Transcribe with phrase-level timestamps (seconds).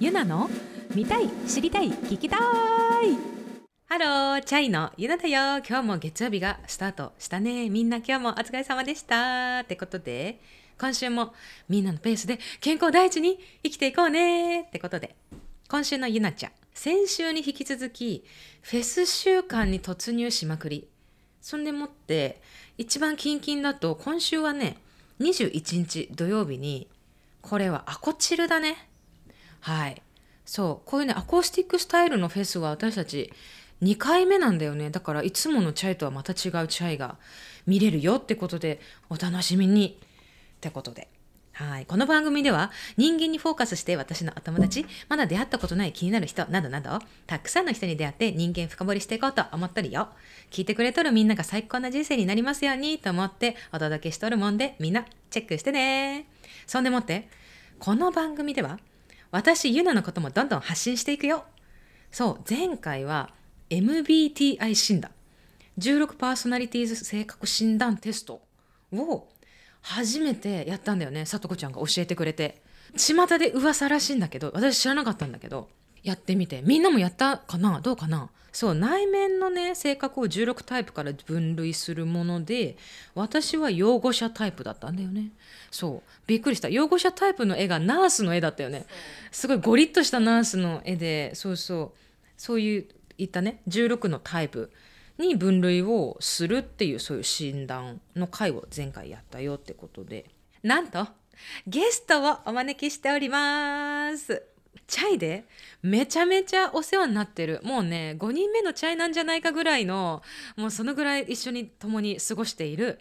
[0.00, 0.48] ゆなの
[0.94, 2.40] 見たい知りたい聞きたい。
[3.84, 5.58] ハローチャイのゆなだよ。
[5.58, 7.68] 今日も月曜日がスタートしたね。
[7.68, 9.60] みんな今日もお疲れ様でした。
[9.60, 10.40] ってことで
[10.80, 11.34] 今週も
[11.68, 14.62] みんなのペースで健康第一に生きていこうね。
[14.62, 15.16] ってことで
[15.68, 16.52] 今週のゆなちゃん。
[16.72, 18.24] 先週に引き続き
[18.62, 20.88] フェス週間に突入しまくり。
[21.42, 22.40] そんでもって
[22.78, 24.78] 一番キンキンだと今週はね
[25.20, 26.88] 21日土曜日に
[27.42, 28.89] これはアコチルだね。
[29.60, 30.02] はい
[30.44, 33.32] そうこういうねアコースティックスタイルのフェスは私たち
[33.82, 37.16] 2回目なんだよねだからいつものチャイとはまた違うチャイが
[37.66, 41.08] 見れるよってことでお楽しみにってことで
[41.60, 41.84] はい。
[41.84, 50.08] この番組では人間にフォーカスして私のお友達、まだ出会ったことない気になる人などなど、たくさんの人に出会って人間深掘りしていこうと思っとるよ。
[50.50, 56.24] 聞いてくれとるみんなが最高な人生になりますようにと思ってお届けしとるもんで、みんなチェックしてね。
[56.66, 57.28] そんでもって、
[57.78, 58.78] この番組では
[59.30, 61.44] 私ユナのこともどんどん発信していくよ。
[62.10, 63.30] そう、前回は
[63.70, 65.12] MBTI 診断、
[65.78, 68.42] 16パーソナリティーズ性格診断テスト
[68.92, 69.28] を
[69.80, 72.62] 初めてやったんだよねさとこちゃんが教えてくれて。
[72.96, 75.68] 巷で噂らしいんだけど私知らなかったんだけど
[76.02, 76.60] やってみて。
[76.62, 77.80] みんなもやったかな？
[77.80, 78.30] どうかな？
[78.52, 82.76] そう内面のね性格を16タイプから分類するもので
[83.14, 85.30] 私は擁護者タイプだったんだよね。
[85.70, 86.10] そう。
[86.26, 86.68] びっくりした。
[86.68, 88.86] 擁護者タイプの絵がナースの絵だったよね。
[89.30, 91.98] すごいゴリッとしたナースの絵でそうそう。
[92.36, 94.72] そういういったね16のタイプ
[95.18, 100.26] に分類をするっていうそういう診断の回を前回やったよってことで。
[100.62, 101.06] なんと
[101.66, 104.42] ゲストをお招きしております
[104.90, 105.44] チャイで
[105.82, 107.60] めちゃめちゃお世話になってる。
[107.62, 110.20] もうね5人目のチャイなんじゃないかぐらいの
[110.56, 112.98] もうそのぐらい一緒に共に過ごしている。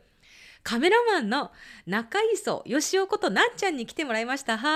[0.61, 1.51] カメラマンの
[1.87, 4.57] 中磯よしおことなっちゃんに来てもらいました。
[4.57, 4.69] は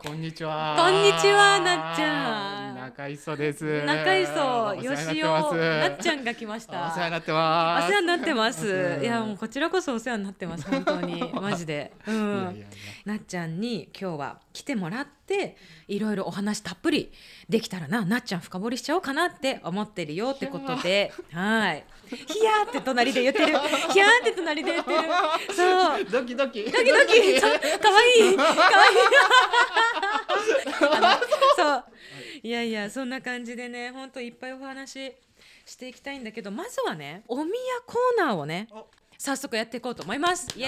[0.00, 0.06] い。
[0.06, 0.76] こんにちは。
[0.78, 3.84] こんにちはなっちゃん中磯です。
[3.84, 6.88] 中磯よしおなっちゃんが来ました。
[6.88, 7.84] お世話になってます。
[7.84, 8.98] お世話になってます。
[9.00, 11.30] いやもうこちらこそお世話になってます本当に。
[11.34, 11.92] マジで。
[12.06, 12.64] うん。
[13.04, 15.56] なっちゃんに今日は来てもらって
[15.86, 17.12] いろいろお話たっぷり
[17.48, 21.12] できたらななっちゃん深掘りしちゃおうかなって思ってるよってことで。
[21.32, 23.46] はいヒヤーって隣で言ってる。
[23.92, 24.98] ヒヤーって隣で言ってる。
[25.54, 26.04] そう。
[26.04, 26.64] ドキドキ。
[26.64, 27.40] ドキドキ。
[27.40, 27.60] そう。
[27.80, 28.96] 可愛い可愛い
[31.56, 31.84] そう。
[32.42, 35.12] いやいやそんな感じでねほんといっぱいお話
[35.66, 37.52] していきたいんだけどまずはねお宮
[37.86, 38.68] コーナーをね
[39.18, 40.48] 早速やっていこうと思います。
[40.56, 40.66] イエ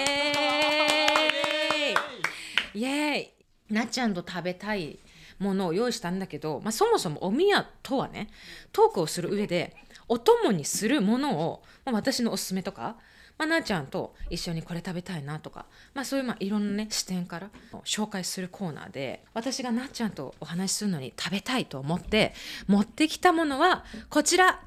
[2.75, 2.79] ーイ。
[2.79, 3.33] イエーイ。
[3.69, 4.99] なっちゃんと食べたい
[5.39, 8.29] ものを用意したんだけど、まあ、そもそもお宮とはね
[8.71, 9.75] トークをする上で
[10.07, 12.97] お供にするものを、まあ、私のおすすめとか、
[13.37, 17.49] まあ、なあちゃんと一緒にこれ食べたいなとか、まあ、そういうまあいろんなね視点から
[17.83, 22.33] 紹介するコーナーで私がなっちゃんとお話しするのに食べたいと思って
[22.67, 24.61] 持ってきたものはこちら。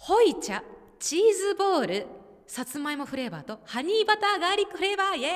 [0.00, 0.62] ホイ茶
[1.00, 2.06] チーズボール
[2.46, 5.28] さつまいもフレーバーとハニーバターガーリックフレーバーイエ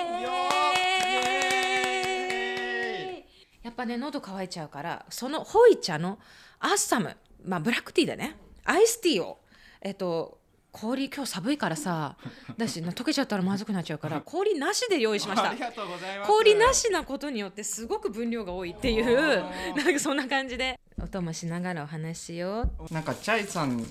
[3.16, 3.24] ーイ。
[3.64, 6.20] やっぱね喉乾いちゃうからそのホイ茶の
[6.60, 8.36] アッサムまあブラックティーだね。
[8.64, 9.40] アイスティーを
[9.82, 10.38] えっと
[10.70, 12.16] 氷今日寒いからさ
[12.56, 15.54] だし溶けちゃったらまずくなっちゃうから 氷なしで用意しました。
[16.26, 19.42] 氷なしなことによってすごく分量が多いっていう
[19.76, 20.78] なんかそんな感じで。
[21.02, 22.94] お供しながらお話しよう。
[22.94, 23.84] なんかチャイさんの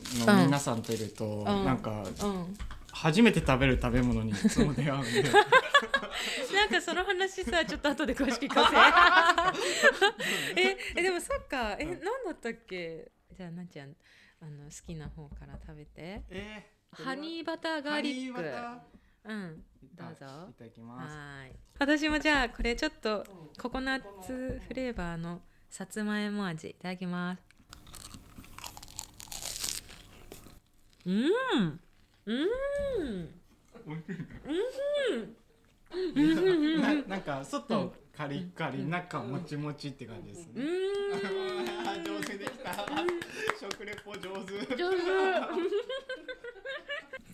[0.45, 2.57] 皆さんといると、うん、なんか、うん。
[2.93, 5.23] 初めて食べる食べ物にいつも出会うんで。
[6.53, 8.69] なんかその話さちょっと後で詳しく聞か
[10.55, 10.55] せ。
[10.61, 11.75] ええでもそっか。
[11.77, 13.11] え何だったっけ？
[13.35, 13.93] じゃあなっちゃん
[14.41, 16.23] あの好きな方から食べて。
[16.29, 18.41] えー、ハニーバターガーリック。
[19.23, 19.63] うん、
[19.95, 20.25] どうぞ。
[20.49, 21.15] いただきます。
[21.15, 21.55] はい。
[21.77, 23.23] 私もじゃあこれちょっと
[23.59, 27.41] ココナッツフレーバーのさつまいも味いただきます。
[31.05, 31.79] うん。
[32.25, 32.47] うん。
[32.95, 33.13] う
[35.17, 35.35] ん。
[36.81, 40.53] ななんか外カリカリ、中もちもちって感じですね。
[40.55, 42.03] うん。
[42.03, 42.73] 上手できた。
[43.59, 44.75] 食レポ上手。
[44.75, 44.97] 上手。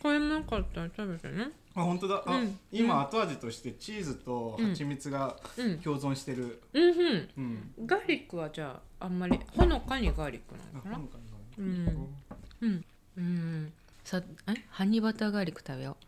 [0.02, 1.52] これなかったら食べてね。
[1.76, 2.24] あ、本当だ。
[2.26, 2.42] あ、
[2.72, 5.36] 今後味としてチーズと蜂蜜が
[5.84, 6.62] 共存してる。
[6.74, 11.18] うん、うん、ガーリックはじゃああんまりほのかにガーリックなのかな？
[11.60, 12.16] うん。
[12.62, 12.86] うん。
[13.18, 13.74] うん。
[14.04, 16.06] さ、え、ハニーバターガーリック食べよう。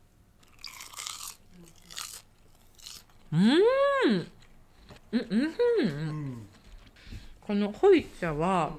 [3.32, 3.40] うん。
[5.12, 5.20] うん。
[5.22, 6.48] うん。
[7.42, 8.74] このホイ茶は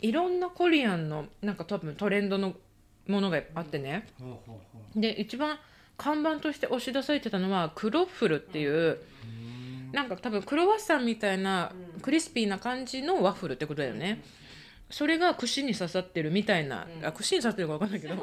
[0.00, 2.54] いろんなコリアンのなんか多分トレンドの
[3.06, 4.08] ものがあってね、
[4.96, 5.58] で一番
[5.96, 8.98] 看板として押し出されてたのはクロッフルっていう、
[9.92, 11.72] なんか多分クロワッサンみたいな
[12.02, 14.22] クリスピーな感じのワッフルってことだよね。
[14.90, 18.16] それが串に刺さってるみたいな、あ串に刺さってるか分かんないけど。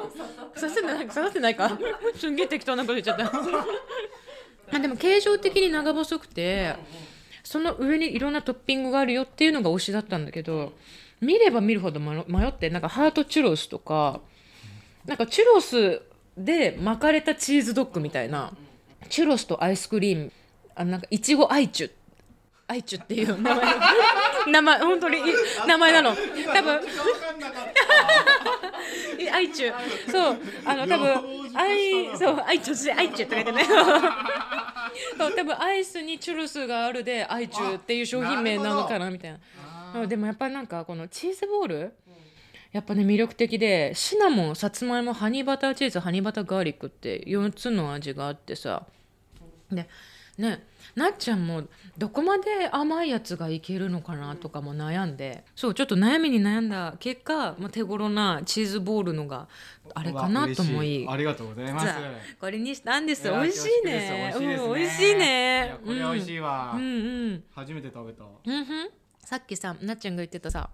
[0.54, 1.78] 刺さってない刺さってないか。
[2.14, 3.32] すんげえ適当なこと言っちゃった。
[4.70, 6.76] まあでも形状的に長細くて
[7.42, 10.72] その上にいろんなトッピングがあるよっていうのが推しだったんだけど
[11.20, 14.20] 見れば見るほど迷ってなんかハートチュロスとか
[15.04, 16.02] なんかチュロス
[16.36, 18.52] で巻かれたチーズドッグみたいな
[19.08, 20.32] チュロスとアイスクリーム
[20.74, 21.90] あなんかいちごアイチュ
[22.66, 23.64] アイチュっていう名前
[24.46, 25.18] 名前本当に
[25.66, 26.16] 名前なの。
[26.52, 26.80] 多分
[29.40, 29.72] いアイチュ
[30.10, 31.14] そうあの多分
[31.54, 33.64] アイそうアイチュしてアイチュって書いてね。
[35.18, 39.38] そう多分アイスにチュロスがあるでアイチュっていう商品名なのかなみたいな。
[40.00, 41.92] うんでもやっぱりなんかこのチーズボール？
[42.72, 48.84] やっぱね魅力的でシナモンさつまいもハニーバターチーズハニーバターガーリックって4つの味があってさ。
[49.70, 49.88] で
[50.38, 51.64] ねなっちゃんも
[51.98, 55.44] どこまで甘いやつがいけるのかなとかも悩んで。
[55.56, 59.48] そうちょっと悩みに悩んだ結果、まあ、手頃なチーズボールのが
[59.94, 61.06] あれかなと思い。
[61.08, 61.86] ありがとうございます。
[62.40, 63.28] これにしたんです。
[63.28, 64.34] 美味しいね。
[64.38, 65.76] 美味しいね。
[65.84, 66.72] これ美味しいわ。
[66.76, 67.44] うんうん。
[67.54, 68.24] 初めて食べた。
[68.24, 68.66] うん
[69.18, 70.68] さっきさなっちゃんが言ってたさ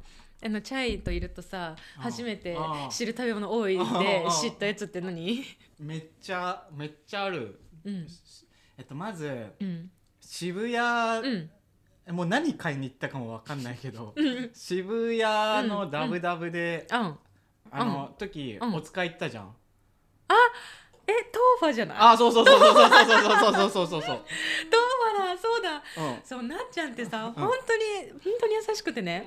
[0.45, 4.31] あのチャイといるとさあ初めてあ知る食べ物多いあであ。
[4.31, 5.45] 知ったやつって何？
[5.79, 7.61] めっちゃめっちゃある。
[7.85, 8.07] うん。
[8.77, 9.91] えっとまずうん
[10.33, 11.51] 渋谷う
[12.13, 12.15] ん。
[12.15, 14.51] もう何買いに行ったかもわかんないけどうん。
[14.55, 17.17] 渋谷のダブダブであ
[17.73, 18.75] あの時うん。
[18.75, 19.53] お使い行ったじゃん。
[21.07, 21.97] えトーファじゃない？
[21.99, 25.83] あそうそうそうそうそうそうそうそうそうそうそうトーファだそうだ。
[25.99, 26.19] うん。
[26.25, 29.27] そうなっちゃんってさ本当に本当に優しくてね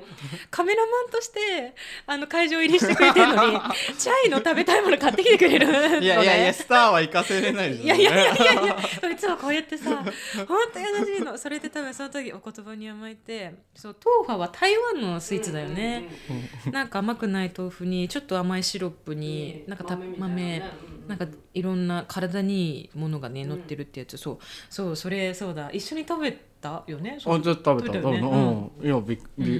[0.50, 1.74] カメラマンとして
[2.06, 3.60] あの会場入りしてくれてるのに
[3.98, 6.00] チャイの食べたいもの買ってきてくれるのね。
[6.00, 10.04] いやいやいやスターは行かせれないですいやいやいやいやいやいつもこうやってさ
[10.48, 16.10] 本当優しいのそれで多分その時お言葉に甘えてそうトーファは台湾のスイーツだよね
[16.72, 20.64] なんか甘くない豆腐にちょっと甘いシロップになんかた豆
[21.08, 24.38] なんかいろんな体にいいものがね乗ってるってやつそう
[24.70, 27.18] そうそれそうだ一緒に食べたよね？
[27.18, 27.94] あちょっと食べた。
[27.94, 28.86] 食べたよねうん。
[28.86, 29.00] いや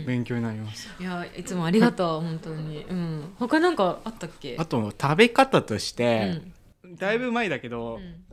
[0.06, 0.90] 勉強になります。
[1.00, 2.86] いやいつもありがとう本当に。
[2.90, 3.34] うん。
[3.40, 4.56] 他なんかあったっけ？
[4.60, 6.54] あと食べ方としうてん。
[6.98, 8.24] だいぶ前だけどうん。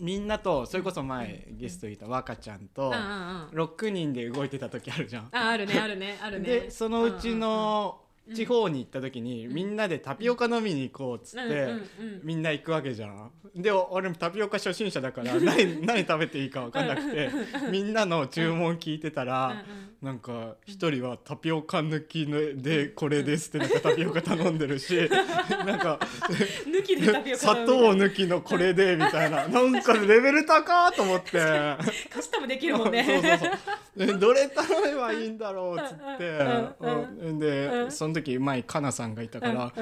[0.00, 3.64] みんなとそれこそ前ゲストいた若ちゃんとうんうんうん。
[3.64, 5.28] 6人で動いてた時あるじゃん。
[5.32, 6.46] ああるねあるねあるね。
[6.46, 8.00] でそのうちの
[8.34, 11.68] 地方に行った時にみんなでタピオカ飲みに行こうっつって
[12.22, 13.30] みんな行くわけじゃん。
[13.54, 17.30] で俺もタピオカ初心者だから 何何食べていいか分かんなくて
[17.70, 19.64] みんなの注文聞いてたら
[20.02, 25.08] なんか一人はタピオカ抜きのでこれですってなんかタピオカ頼んでるし
[25.66, 25.98] なんか
[26.66, 31.38] 抜きでタピオカ砂糖抜きのこれでみたいななんかレベル高っと思って。
[32.10, 33.04] カスタムできるもんね。
[33.04, 33.50] そうそうそう。
[33.98, 36.28] えどれ頼めばいいんだろうっつって、
[36.80, 37.28] うん。
[37.28, 37.38] うん。
[37.38, 37.92] で、うん。
[37.92, 39.72] その時前かなさんがいたから、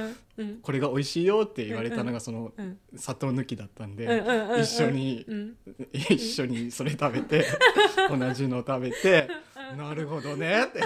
[0.62, 4.22] これが美味しいよって言われたのがそのうん砂糖抜きだったんで、
[4.60, 5.56] 一緒に、うん。
[5.92, 7.44] 一緒にそれ食べて
[8.10, 9.28] 同じの食べて、
[9.76, 10.64] なるほどね。
[10.64, 10.80] っ て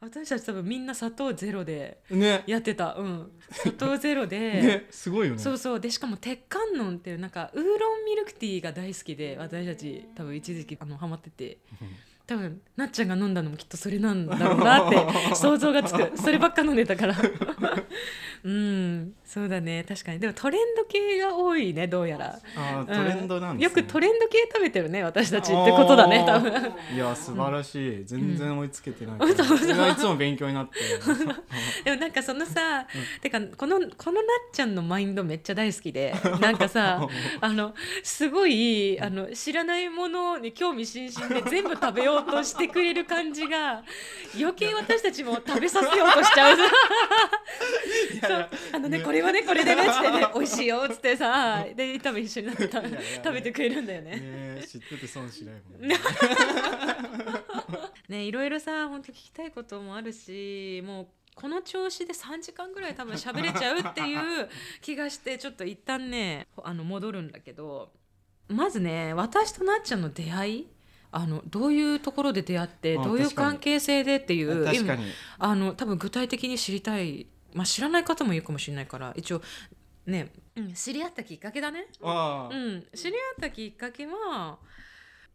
[0.00, 2.42] 私たち多分みんな砂糖ゼロでね。
[2.46, 2.94] やってた。
[2.94, 3.30] うん。
[3.50, 5.40] 砂糖ゼロで、ねすごいよね。
[5.40, 5.80] そうそう。
[5.80, 11.58] でしかも鉄観音っていうなんかウーロンミルクティーが大好きで私たち多分一時期あのハマってて
[12.30, 16.12] 多分なっちゃんが飲んだのもきっとそれなんだろうなって想像がつく。
[16.16, 17.16] そればっか飲んでたから。
[18.42, 19.84] うんそうだね。
[19.86, 20.18] 確かに。
[20.18, 22.38] でもトレンド系が多いねどうやら。
[22.56, 23.82] あートレンドなんです、ね。
[23.82, 26.52] よくトレンド系食べてるね私たちってことだね多分。
[26.94, 29.36] いや素晴らしい、全然追いつけてないかうん。
[29.76, 30.78] ら、いつも勉強になって。
[31.84, 32.86] でもなんかそのさ、
[33.20, 37.06] てかこのこのなっちゃんのマインドめっちゃ大好きで なんかさ
[37.40, 43.82] あのすごいあの知らないものに興味津々で全部食べようとしてくれる感じが
[44.38, 46.56] 余計私たちも食べさせようとしちゃう
[48.72, 49.04] あのねね。
[49.04, 54.16] これはねこれでねっ つってね美味しいよっつってさで多分一緒になってた食べてくれるんだよね。
[54.16, 55.96] ね知ってて損しないもんね。
[58.08, 64.48] ねいろいろさ本当聞きたいこともあるしもうこの調子で3時間ぐらい多分喋れちゃうっていう
[64.82, 67.92] 気がしてちょっと一旦ねあの戻るんだけど
[68.48, 70.68] まずね私となっちゃんの出会い
[71.12, 74.66] あのどういうところで出会ってあどういう関係性でっていう
[75.38, 79.42] あの多分具体的に知りたい、まあ、知らない方もいるかもしれないから一応
[80.06, 81.86] ね、うん、知り合ったきっかけだね。
[82.02, 84.58] ああ、うん、知り合ったきっかけは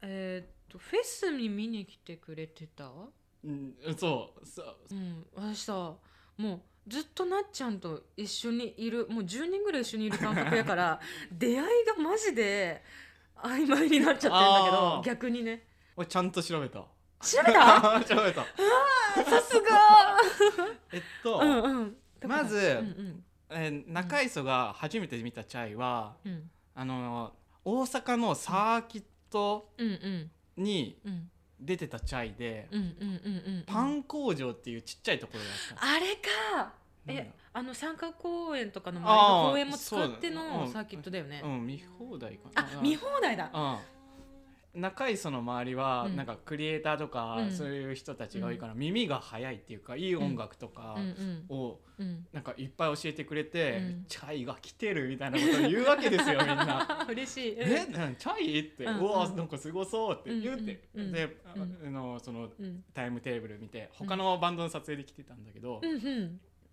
[0.01, 2.91] えーっとフェスに見に来てくれてた、
[3.43, 4.75] うん、そうそう。
[4.91, 5.93] うん、私さ
[6.37, 10.99] もうずっとなっちゃんと一緒にいるもう10人ぐらい一緒にいる感覚やから
[11.31, 12.83] 出会いがマジで
[13.37, 15.03] 曖昧になっちゃってるんだけあどー。
[15.03, 15.67] 逆にね。
[15.95, 16.79] 俺ちゃんと調べた？
[16.79, 16.87] 調
[17.45, 18.01] べた？
[18.05, 18.43] 調べた。
[19.23, 20.17] さすが
[20.91, 26.31] えっと、うんうんまずうんえー中磯が初めて見たチャイはうん。
[26.31, 31.29] うんあの大阪のサーキットうんうんにうん。
[31.57, 35.95] 出てたチャイで、うんうんうんうんパン工場っていうちっちゃいところだった。
[35.95, 36.73] あれか。
[37.07, 41.41] えあの三角公園とかの周りの公園も使ってのサーキットだよね。
[41.43, 42.67] うん見放題かな。
[42.79, 43.49] あ見放題だ。
[43.53, 43.77] うん、
[44.75, 46.15] 中磯の周りは、うん。
[46.15, 47.51] なんかクリエイターとか、うん。
[47.51, 50.95] そういう人たちが多いから、耳が速いっていうかいい音楽とか
[51.49, 52.27] をうん。
[52.33, 54.05] なんかいっぱい教えてくれて、うん。
[54.07, 57.05] チャイが来てるみたいなことを言うわけですよ みんな。
[57.09, 57.55] 嬉しい。
[57.57, 57.85] え
[58.17, 58.59] チャイ？
[58.59, 59.35] って、ううんわうん。
[59.35, 61.05] なんかすごそうって言って、うん。
[61.05, 61.11] うん。
[61.11, 61.57] で、あ
[61.89, 62.83] のそのうん。
[62.93, 65.81] タイムテーブル見て他のバンドの撮影で来てたんだけど、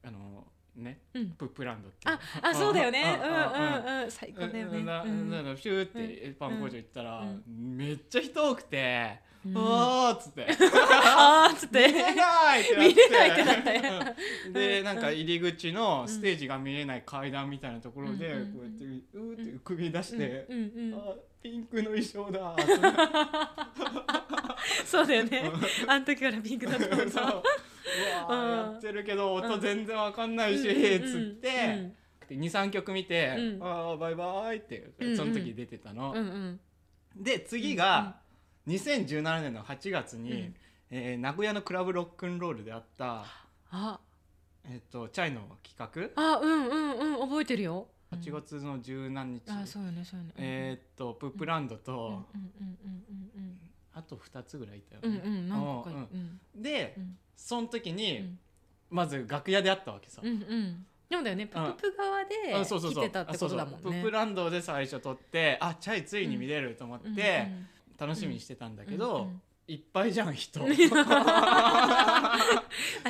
[0.05, 1.31] あのねうん。
[1.31, 3.19] プップランドってああそうだよね。
[3.21, 4.11] ううんんうんうん。
[4.11, 4.79] 最高だよね。
[4.79, 5.31] うんなうん。
[5.31, 7.77] ななピューってパン工場行ったら、うん。
[7.77, 9.57] めっちゃ人多くて「うん。
[9.57, 10.47] うわー」っつって。
[11.05, 12.91] あーっつっ見れてないってなって。
[12.91, 14.15] 見れないってなった
[14.53, 18.53] でなんか入り口のステージが見えない階段みたいなところでうん。
[18.53, 20.59] こうやってうーって首出してうん。
[20.59, 20.93] うん。
[20.95, 20.99] うん。
[20.99, 22.55] あピンクの衣装だ。
[24.87, 25.51] そうだよね。
[25.89, 27.21] あの時からピンクだったもん そ
[28.29, 31.09] わーやってるけど音全然わかんないしうん。
[31.09, 32.03] つって。
[32.31, 36.15] 23曲見てうん「あーバイバイ」ってその時出てたの。
[37.17, 38.17] で次が
[38.67, 40.55] 2017年の8月に、うん。
[40.91, 43.25] えー名古屋のクラブロックンロールであった、
[43.71, 44.01] あ。
[44.65, 47.29] えっとチャイの企あうんうんうん。
[47.29, 47.89] 覚えてるよ。
[48.11, 50.33] 画8月の十何日、あそうよねそうよね。
[50.37, 53.05] えーっとプップランドと、うんうんうん
[53.37, 55.21] うんあと2つぐらいいたよね。
[56.55, 57.19] で、うん。
[57.37, 58.39] その時に、うん。
[58.91, 60.21] まず楽屋で会ったわけさ。
[60.23, 60.87] うんうん。
[61.11, 63.05] そうだよねプププ側であそうそうそう。
[63.05, 63.79] 来てたってことだもんね。
[63.81, 64.03] あそうそう。
[64.03, 67.49] プップランドで最初撮ってあチャイついに見れると思って、
[67.99, 69.43] 楽しみにしてたんだけど、うんうん。
[69.69, 70.61] いっぱいじゃん人。
[70.65, 70.67] あ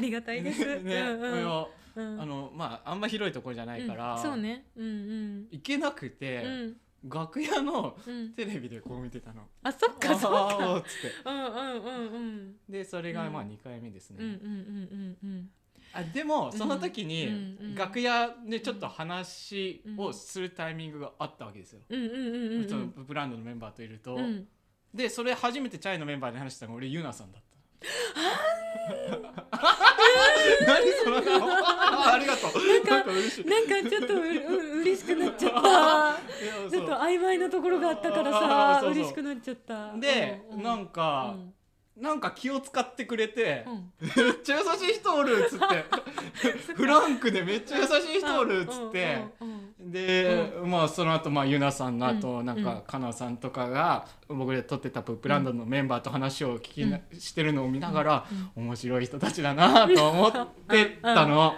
[0.01, 0.65] りがたいです。
[0.83, 1.39] ね、うんうん。
[1.39, 2.21] いやうん。
[2.21, 4.23] あのまああんま広いところじゃないから、うん。
[4.23, 4.67] そうね。
[4.77, 5.49] うんうん。
[5.53, 8.32] 行けなくて、うん楽屋のうん。
[8.35, 9.42] テレビでこう見てたの。
[9.62, 10.76] あそっかそっか。
[10.78, 12.56] っつってうんうんうんうん。
[12.68, 14.18] でそれがまあうん2回目ですね。
[14.21, 15.50] うんうんうんうん
[15.94, 17.30] あでもその時うんにう
[17.73, 21.80] ん楽屋でちょっと話をするタイミングがあったわけですよ。
[21.88, 24.47] ブランドのメンバーといると、うん。
[24.94, 27.52] でそれ初めてチャイのメンバーで話したのが俺ユナさんだった。
[30.67, 31.49] 何その顔
[32.12, 32.85] ありがとう。
[32.85, 33.47] なんか嬉しい。
[33.47, 35.61] なんかちょっとうう嬉しくなっちゃった。
[36.71, 39.93] ちょっと曖昧なところがあったからさ嬉しくなっちゃった。
[39.97, 41.35] で、うんなんか、
[42.02, 43.92] なんか気を使ってくれて、うん。
[44.00, 45.64] めっちゃ優しい人おるっつって。
[46.75, 49.18] フランクでめっちゃ優しい人おるっつって、
[49.78, 52.47] で、まあその後まあユナさんの後、うん。
[52.47, 60.32] なんかかなさんとかが僕で撮ってたプップランドのメンバーと話を聞きな、してるのを見ながら、面白い人たちだなと思っ
[60.68, 61.54] てたの。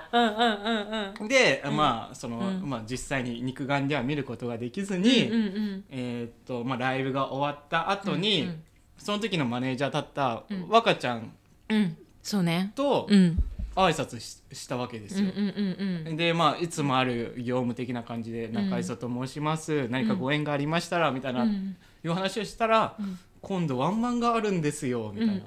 [1.26, 2.68] で、まあその、うん。
[2.68, 8.62] まあ実際に肉眼では見ることができずうんに、えーっとまあライブが終わった後に、うん
[9.04, 11.30] その時のマネージャーだったうん若ちゃん
[11.68, 12.72] うんそうね。
[12.74, 13.42] とうん
[13.76, 15.30] 挨拶ししたわけですよ。
[15.36, 16.16] うんうんうんうん。
[16.16, 25.42] でまあいつもある業務的な感じで「中磯と申します、何かご縁がありましたら」みたいな、うんいう話をしたら、うん今度ワンマンがあるんですよ」みたいな。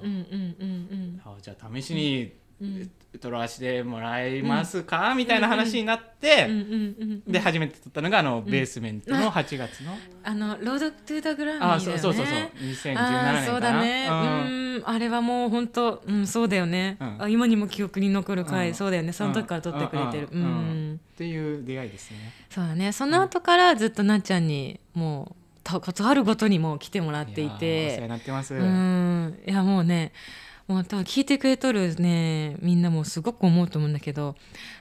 [1.40, 2.32] じゃあ試しにうん
[3.20, 6.48] 撮らせてもらえますか、みたいな話になって、
[7.26, 11.76] で初めて撮ったのがあの、ベースメントの8月の、あのロードトゥーザグラミーだよね。
[11.76, 14.08] あそうそうそうそう2017年かそうだね。
[14.10, 14.16] うん
[14.76, 16.96] うん、あれはもう本当、うん、そうだよね。
[17.00, 19.12] うんあ今にも記憶に残る回、うんそうだよね。
[19.12, 20.28] その時から撮ってくれてる。
[20.30, 22.32] うんっていう出会いですね。
[22.50, 22.92] そうだね。
[22.92, 25.34] その後からずっとなっちゃんにもう
[25.64, 28.54] とことあるごとにもう来てもらっていやーお世話てに、なってます。
[28.54, 30.12] うん、いやもうね。
[30.68, 32.56] もう多分聞いてくれとるね。
[32.60, 34.36] みんなもすごく思うと思うんだけど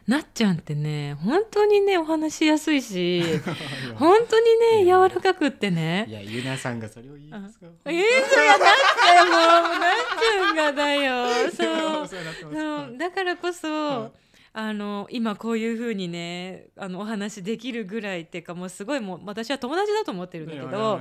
[0.05, 3.23] なっちゃんってね本当にねお話しやすいし
[3.95, 6.05] 本当にね柔らかくってね。
[6.09, 7.67] いやゆなさんがそれを言いますか？
[7.85, 7.93] えー、
[8.29, 8.67] そりゃなっ
[9.05, 9.37] ちゃんもう
[9.79, 11.27] なっちゃんがだよ。
[11.55, 14.11] そうそうだからこそ、うん
[14.59, 20.99] あの今こういうふうにねあのお話できるぐらいっていうかもうすごいもう私は友達だと思ってるんだけど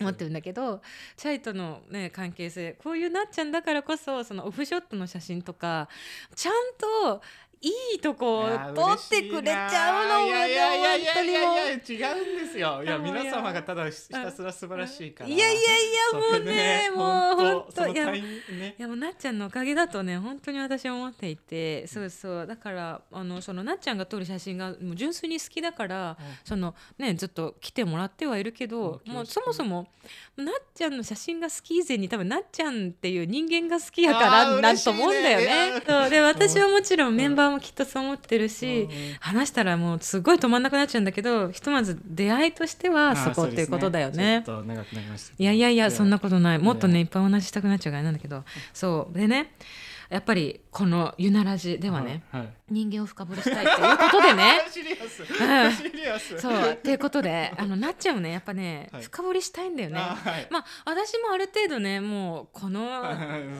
[0.00, 0.82] 思ってるんだけど
[1.16, 5.88] チャイとの、ね、関係性こういうなっちゃんだからこそそのオフショットの写真とか
[6.34, 7.22] ちゃんと
[7.64, 10.30] いいとこいや取ってくれちゃうのい。
[10.30, 12.82] やいやいやいやいやいやもう違うんですよ。
[12.82, 15.30] いや皆様がただひたすら素晴らしいから。
[15.30, 15.64] いやいやい
[16.12, 18.74] やもうねもう本当いやね。
[18.76, 22.46] いやもうなっちゃんのおかげだとね本当に私は思っていてそうそう。
[22.48, 29.86] だからあのそのなっちゃんが撮る写真がもう純粋に好きだから、そのねずっと来てもらってはいるけど、うんもうそもそも
[30.36, 35.80] なっちゃんの写真が好き以前に多分なっちゃんっていう人間が好きやからなんと思うんだよね。
[35.86, 36.10] そう。
[36.10, 37.14] で私はもちろん。
[37.14, 38.88] メンバーもきっとそう思ってるし、
[39.20, 44.44] 話したらもうすごい止まんなくなっちゃうんだけどひとまず出会いとしてはそこっていうことだよね。
[45.38, 46.58] いやいやいやそんなことない。
[46.58, 48.44] もっとねねいっぱいお話ししたくなっちゃうからなんだけど。
[48.72, 49.18] そう。
[49.18, 49.52] でね
[50.12, 52.52] やっぱりこの「ゆならじ」ではね、はいはい。
[52.68, 54.60] 人間を深掘りしたいっていうことでね。
[54.70, 55.22] シリアス。
[55.22, 55.72] うん。
[55.72, 56.38] シリアス。
[56.38, 59.02] そうっていうことであのなっちゃんをねやっぱね、はい。
[59.02, 59.98] 深掘りしたいんだよね。
[59.98, 60.46] あはい。
[60.50, 63.02] まあ私もある程度ねもうこの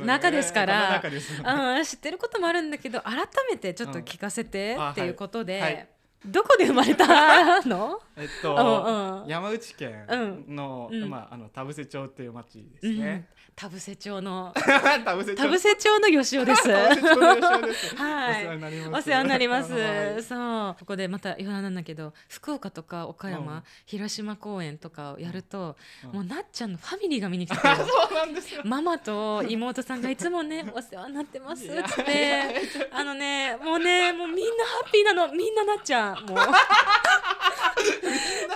[0.04, 3.16] 中ですから中ですうん知ってることもあるんだけど改
[3.50, 5.88] めてちょっと聞かせてっていうことで、
[6.24, 8.00] どこで生まれたの？
[8.16, 9.28] えっうんうとん。
[9.28, 10.06] 山口県
[10.48, 11.08] のうん。
[11.10, 12.98] まああの田伏町っていう町ですうん。
[13.00, 14.52] ね田伏町の。
[14.56, 15.36] 田伏町。
[15.36, 16.68] 田伏町の吉尾です。
[17.96, 18.46] はい。
[18.92, 19.72] お世話になります。
[19.72, 23.62] はいそう、ここでまた言わなんだけど、福岡とか岡山、うん。
[23.86, 26.10] 広島公演とかをやると、うん。
[26.12, 27.76] もうなっちゃんのファミリーが見に来てくれる。
[27.78, 28.62] そうなんですよ。
[28.64, 31.68] ママと妹さんがいつもね、お世話になってますっ
[32.04, 36.38] てあのね、もうね、もうみんなハッピーなの、みんななっちゃん、もう。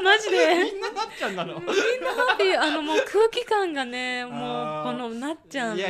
[0.03, 0.71] マジで。
[0.73, 5.83] みんななっちゃんなのみんなハッピーあのもう空気感がねもうこのなっちゃんの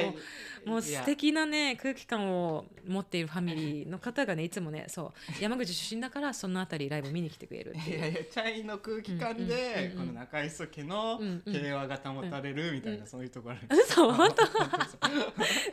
[0.66, 13.56] もう素敵なね空気感を持っているファミリーの方がねいつもねそう山口出身だからそのあたりライブ見に来てくれるいやいやチャイの空気感うんでこの中磯家の平和が保たれるみたいなそういうところ。
[13.70, 14.42] 嘘本当？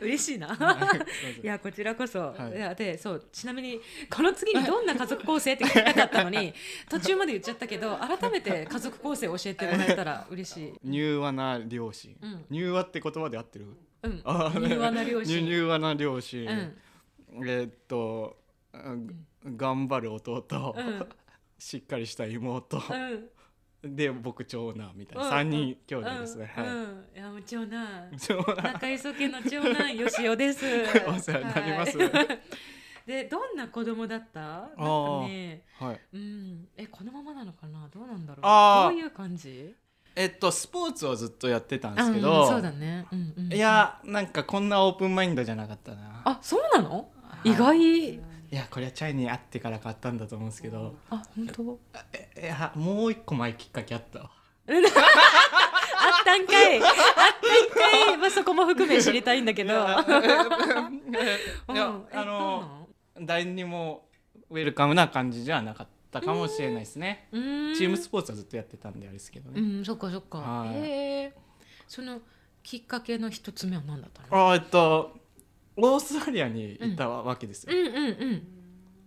[0.04, 0.48] 嬉しいな。
[0.48, 0.96] は
[1.42, 2.76] いやこちらこそ、はい。
[2.76, 6.54] でそうちなみにこの次にどんな家族構成って聞きたかったのに
[6.88, 10.72] 途中まで言っちゃったけど改めて家族構成を教えてもらえたら嬉しい。
[10.84, 12.16] 柔和な両親。
[12.20, 12.44] うん。
[12.50, 13.66] 柔和って言葉で合ってる？
[14.04, 15.46] うん、あー柔和な両親。
[15.46, 16.52] 柔和な両親う
[17.42, 17.48] ん。
[17.48, 18.36] えーっと
[18.72, 20.74] うん頑張る弟。
[20.76, 21.06] うん。
[21.58, 22.78] しっかりした妹。
[22.78, 23.96] うん。
[23.96, 25.24] で僕長男みたいうん。
[25.24, 26.52] な三人兄弟ですね。
[26.54, 26.70] はうん。
[26.70, 28.10] うん、いやもう長男。
[28.12, 28.62] い長男。
[28.72, 30.64] 中磯家の長男よしおです。
[31.06, 31.98] お世話になります。
[31.98, 32.10] はい。
[33.06, 34.40] でどんな子供だった？
[34.40, 34.74] なんか
[35.28, 36.00] ね、はい。
[36.14, 37.86] うん、えこのままなのかな？
[37.92, 38.92] どうなんだろう？
[38.92, 39.74] どういう感じ？
[40.16, 43.06] えっとスポーツをずっとやってたんですけどそうだね。
[43.12, 43.52] うんうん。
[43.52, 47.08] いやなんかこんなオープンマインドじゃなかったなあそうなの？
[47.44, 47.78] い意外？
[48.14, 51.78] いやこれはチャイに会ってから買ったんだと思うんですけどあ本当？
[52.12, 54.20] えいやもう一個前きっかけあった？
[54.20, 54.30] わ
[54.66, 56.80] あったんかい。
[56.82, 58.16] あったんかい。
[58.16, 59.72] まあそこも含め知りたいんだけど。
[59.72, 59.86] いや
[62.12, 62.88] あの
[63.20, 64.06] 誰にも
[64.50, 65.86] ウェルカムな感じじゃなかっ
[66.20, 67.28] たかもしれないですね。
[67.32, 70.38] チームスポーツはずっとやってたんであれですけどね、うん、そっかそっか。
[70.38, 70.68] はい。
[70.76, 71.34] へえ。
[71.88, 72.20] その
[72.62, 74.50] きっかけの一つ目は何だったの？
[74.50, 75.16] あえっと
[75.76, 78.42] オーストラリアに行ったわけですよ、うんうんうん。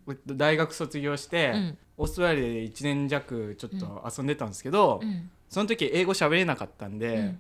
[0.10, 1.78] えっと大学卒業して、うん。
[1.98, 5.30] オーストラリアで1年弱ちょっと遊んでたんですけど、うん。
[5.50, 7.40] その時英語喋れなかったんで、うん。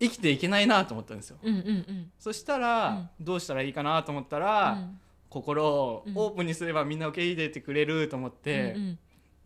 [0.00, 1.38] 生きていけないなと思ったんですよ。
[1.42, 2.10] うんうんうん。
[2.18, 6.16] そしたら、どうしたらいいかなと思ったら、うん心をうん。
[6.16, 8.98] オープンにすればみんな受け入れてくれると思って、うん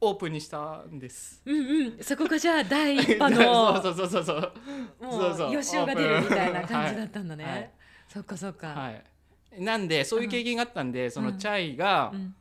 [0.05, 1.41] オープンにしたんです。
[1.47, 1.87] うんうん。
[1.87, 4.53] うんそこがじゃあ第一波の そうそうそうそう
[5.01, 5.55] もそうそう。
[5.55, 7.71] う吉尾が出るみたいな感じだったんだね、はい。
[8.09, 9.63] そっかそっか、はい。
[9.63, 12.35] なんでそういう経験があったんで、そのチャイがう、ん。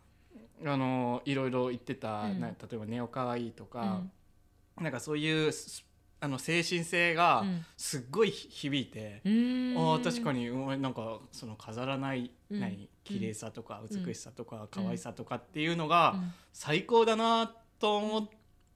[0.67, 2.39] あのいろいろ言ってた、うん。
[2.39, 4.01] な例えば「ネオかわいい」とか、
[4.79, 5.85] なんかそういうす
[6.23, 7.65] あの精神性がうん。
[7.75, 9.73] すっごい響いて、うん。
[9.75, 12.59] あー確かにうんなんかその飾らない、うん。
[12.59, 14.05] 何綺麗さとかうん。
[14.05, 16.33] 美しさとか可愛さとかっていうのがうん。
[16.53, 18.29] 最高だなと思っ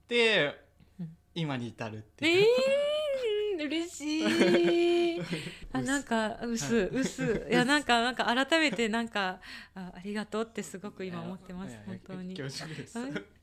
[0.08, 0.56] て、
[0.98, 1.08] うん。
[1.36, 2.46] 今に至るっていう。
[3.58, 4.20] えー、嬉し
[5.18, 5.22] い。
[5.72, 9.40] あなんかうすうすいやなんかなんか改めてなんか
[9.74, 12.34] あありがとうってすごく今思ってます本当に。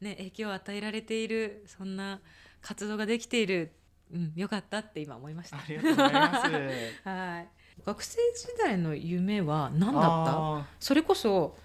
[0.01, 2.21] ね影響を与えられているそんな
[2.61, 3.71] 活動ができている
[4.11, 5.57] うんよかったって今思いました。
[5.57, 6.51] ありがとうございます。
[7.07, 7.47] はい。
[7.85, 10.31] 学生時代の夢は何だった？
[10.59, 11.57] あそれこそ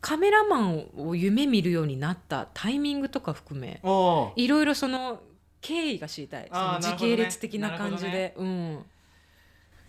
[0.00, 3.80] カメラマンを夢見るようになったタイミングとか含め
[4.36, 5.20] いろいろその
[5.60, 6.48] 経緯が知りたい。
[6.50, 8.84] その時系列的な感じで、うん。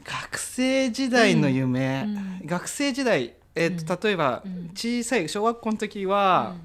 [0.04, 2.48] 学生時代の夢、うん。
[2.48, 4.70] 学生時代、えーと例えば、うん。
[4.74, 6.56] 小さい小学校の時は、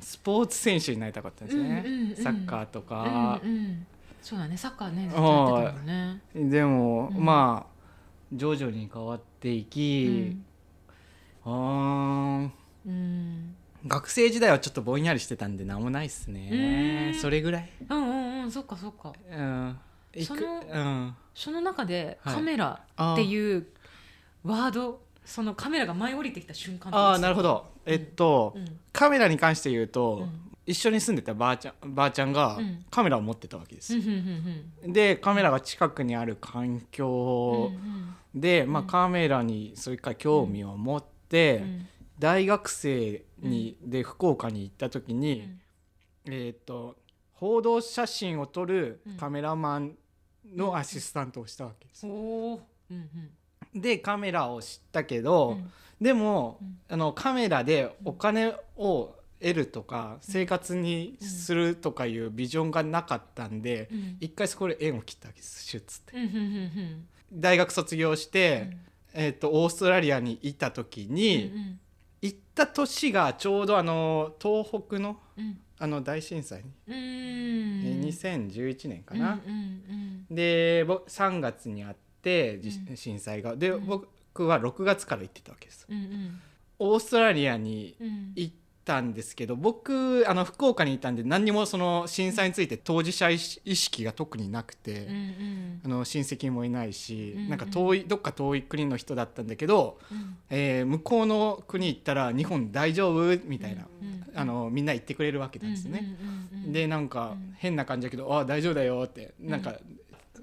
[0.00, 2.16] スポーツ選手になりたかったんですね、うんうんうん。
[2.16, 3.86] サッカーとうんかう、ん
[4.22, 6.20] そうだねサッカーねずっとやってたもんね。
[6.34, 7.24] でも、うん。
[7.24, 7.70] まあ
[8.32, 10.36] 徐々に変わっていき、
[11.44, 12.50] あー
[12.86, 13.54] うん。
[13.86, 17.12] 学生時代はちょっとぼんやりしてたんで何もないっすね。
[17.14, 17.20] うん。
[17.20, 17.70] それぐらい？
[17.88, 19.12] うんうんうんそっかそっか。
[19.30, 19.78] うん。
[20.14, 21.14] いくそのうん。
[21.34, 22.34] その中ではい。
[22.34, 22.80] カメラ
[23.12, 23.66] っていう
[24.44, 27.66] ワード、そのカメラが舞い降りてきた瞬間ああなるほど、ど。
[27.86, 28.78] えっと、うん。
[28.92, 32.84] カメラに関して言うと、うん一緒に住んでたばあちゃんばあちゃんがうん。
[32.90, 33.94] カメラを持ってたわけです
[34.86, 37.72] でカメラが近くにある環うん境
[38.34, 38.40] うん。
[38.40, 38.88] で、まあ、うん。
[38.88, 41.88] カメラにそういうか興味を持って、うん。
[42.18, 45.60] 大学生に、で福岡に行った時うに、ん。
[46.26, 46.96] えっ、と
[47.32, 49.16] 報道写真を撮るうん。
[49.16, 49.96] カメラマン
[50.54, 52.06] のアシスタントをしたわけです。
[53.74, 55.72] でカメラを知ったけうど、ん。
[56.00, 56.78] でも、うん。
[56.88, 64.16] あのカメラでお金を得るとか、生活にするとかいうビジョンがなかったんで、うん。
[64.20, 66.16] 一回そこで縁を切ったわけですシュッつって。
[67.32, 68.76] 大学卒業して、
[69.14, 71.80] えー、とオーストラリアにいた時うんに、うん。
[72.22, 75.58] 行った年がちょうどあの東北のうん。
[75.82, 76.94] あの大震災に、うん。
[76.94, 79.40] えー2011年かな。
[80.30, 82.96] で僕3月にあってじうん。
[82.96, 83.56] 震災が。
[83.56, 83.86] で、うん。
[83.86, 85.86] 僕は6月から行ってたわけです。
[85.88, 86.40] うんうん。
[86.78, 88.32] オーストラリアにうん。
[88.36, 88.54] 行っ
[88.90, 95.06] たんですけど僕あの福岡にいたんで何にもその震災について当事者意識が特になくて。
[95.06, 95.80] うんうん。
[95.82, 97.48] あの親戚もいないし、うんうん。
[97.48, 100.36] なんか遠いどっか遠い国の人だったんだけど、うん。
[100.50, 103.38] えー向こうの国行ったら日本大丈夫？
[103.46, 106.16] みたいな、うんあのみんな言ってくれるわけなんですね。
[106.22, 107.54] うんうんうんでなんかうん。
[107.56, 109.74] 変な感じだけど「あ大丈夫だよ」ってなんか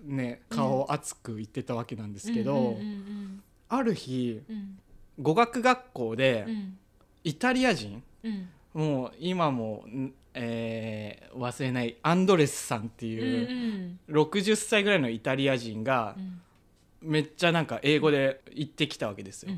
[0.04, 4.80] ね顔を熱く言ってたわけなんですけど、うんうんある日うん。
[5.20, 6.78] 語学学校でうん。
[7.24, 8.04] イタリア人うん
[8.74, 16.42] もう今も、んえー忘れないアンドレスさんってうんいうう60歳ぐらいのイタリア人がん。
[17.02, 19.52] めっちゃなんか英語で言ってきたわけですよ。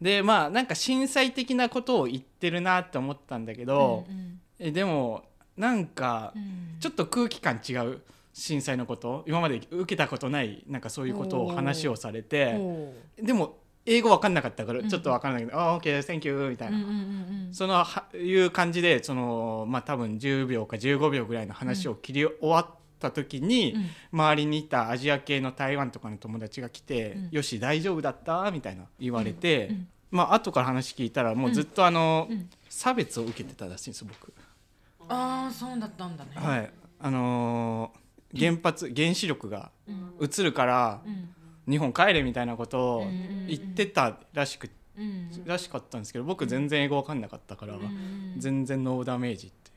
[0.00, 5.24] でまあなんか震災的なことを言ってるなって思ったんだけど、うんえでも
[5.56, 6.76] なんかうん。
[6.80, 8.00] ちょっと空気感違う。
[8.34, 9.24] 震災のこと。
[9.26, 12.52] 今まで受けたことないなんかそういうことを話をされて。
[12.52, 13.56] ほでも
[13.88, 14.88] 英語分かんなかったからうん。
[14.88, 22.66] ちょっと分からないけど「あ、オッケー Thank you」みたいな、ううんうんうんそのはいう感じでそのまあ多分10秒か15秒ぐらいの話を切り終わっ
[23.00, 23.86] た時に、うん。
[24.12, 29.74] 周りにいたアジア系の台湾とかの友達が来てうん「よし大丈夫だった?」みたいな言われて、うん。
[29.74, 29.88] うん。
[30.10, 32.50] まあ後から話聞いたらもうずっとあの、うん。
[32.68, 34.32] 差別を受けてたらしいんですよ僕。
[35.08, 36.30] ああそうだったんだね。
[36.34, 36.70] はい。
[37.00, 37.98] あのー
[38.38, 40.12] 原発原子力がうん。
[40.20, 41.34] 移るからうん
[41.68, 43.06] 日本帰れみたいなことを
[43.46, 45.30] 言ってたらしくうん。
[45.44, 47.78] らしかったんですけど僕全然英語わかんなかったから
[48.36, 49.68] 全然ノーダメージって。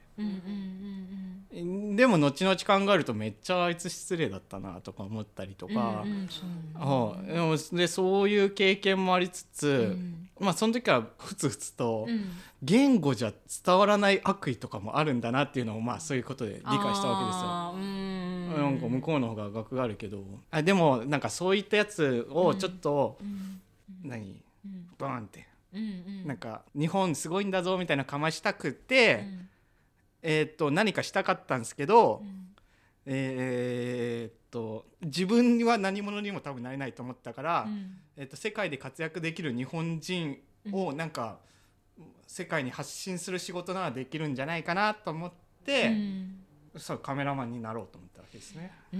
[1.96, 12.32] でも後々考えるとめっちゃあいつ失礼だったなとか思ったりとうんかうんでもでそういう経験もありつつ、うんまあその時はふつふつとうん。
[12.64, 13.34] 言語じゃ
[13.66, 17.92] 伝わらない悪意とかもあるんだなっていうのをまあそういうことで理解したわけですよ。
[18.58, 20.24] なんか向こうの方が学があるけど。
[20.50, 23.62] あでもなんかそういったやつをちょっと、うん。
[24.04, 24.42] 何？
[24.66, 24.88] うん。
[24.98, 25.48] バーンって。
[25.74, 29.50] うなんか日本すごいんだぞみたいなかましたくて、うん。
[30.24, 32.56] えーっと何かしたかったんですけど、うん。
[33.06, 37.98] えーっと自分には何者にも多分なれないと思ったから、うん。
[38.18, 40.38] えーっと世界で活躍できる日本人
[40.72, 41.40] をなんか、
[42.28, 45.32] 世界に発信する仕事ならできるんじゃないかなと思っ
[45.66, 46.36] て、うん
[46.78, 48.72] そうカメラマンになろうと思ったわけですね。
[48.94, 49.00] うー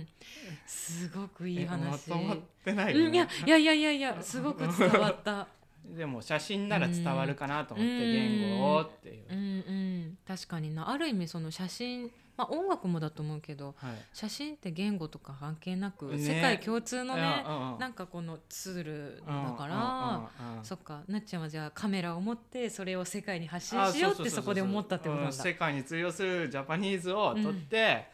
[0.00, 0.06] ん
[0.66, 2.08] すごくいいえま話。
[2.10, 5.46] とまってないうん、いやいやいやいやすごく伝わった。
[5.84, 9.34] でも写真なら伝わるかなと思ってうん言語をっていうう。
[9.34, 9.40] んう
[10.10, 13.94] ん確かになある意味その写真まあ音楽もだと思うけどはい。
[14.12, 16.18] 写真って言語とか関係なく、ね。
[16.18, 17.22] 世界共通のね
[17.78, 20.30] なんかこのツールだかうんら。
[20.40, 20.64] うんうんうん。
[20.64, 25.36] そっかなっちゃんはじゃあカメラを持ってそれを世界に発信あしようってそこで思ったってことなんだ。
[25.36, 28.08] うん世界に通用するジャパニーズを取って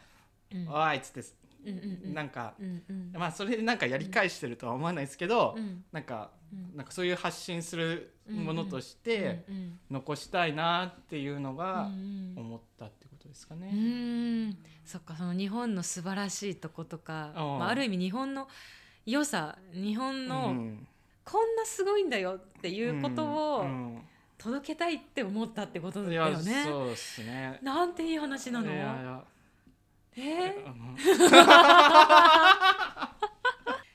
[0.53, 2.15] うん「おい」っつってうんうんうん。
[2.15, 3.13] なんかうんうん。
[3.15, 5.85] まあそれでなんかやり返してるとは思わないですけどうん。
[5.93, 6.77] なんかうん。
[6.77, 9.45] なんかそういう発信するものとして
[9.91, 11.89] 残したいなっていうのうが
[12.37, 12.91] 思ったっ
[13.31, 13.71] ですかうね。
[13.73, 14.57] ーん。
[14.85, 18.49] そっかその日本の素晴らしいとことか、うんまあ、ある意味日本の
[19.07, 20.87] 良さ日本うのん。
[21.25, 23.25] こんなすごいんだよっていうこと
[23.59, 24.03] をうん
[24.39, 26.65] 届けたいって思ったってことだよね。
[26.65, 27.59] そうですね。
[27.63, 28.67] なんていい話なの？
[28.67, 29.23] いやいや。
[30.17, 30.55] え？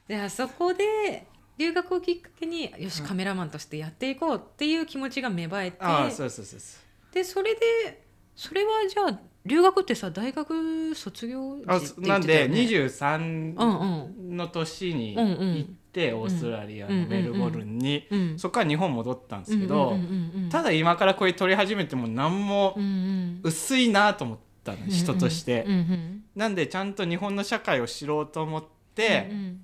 [0.08, 1.26] じゃあそこで
[1.58, 6.78] 留学をきっかけによしうんカメラマンとしてやっていこうっていう気持ちが芽生えて、ああそうそうそうそ
[7.12, 7.14] う。
[7.14, 8.05] でそれで
[8.36, 12.60] それはじゃあ留学ってさ大学卒業時あって言なんでってたよね。
[12.62, 14.38] 23うんうん。
[14.38, 19.98] の年に行っってオーストラリアのメルボルンに、うんそこから日本戻ったんですけど、
[20.52, 22.78] ただ今からこれ撮り始めても何も
[23.44, 25.66] 薄いなと思ったの、人として、
[26.36, 29.62] なんでちゃんと日本の社会を知ろうと思って、うん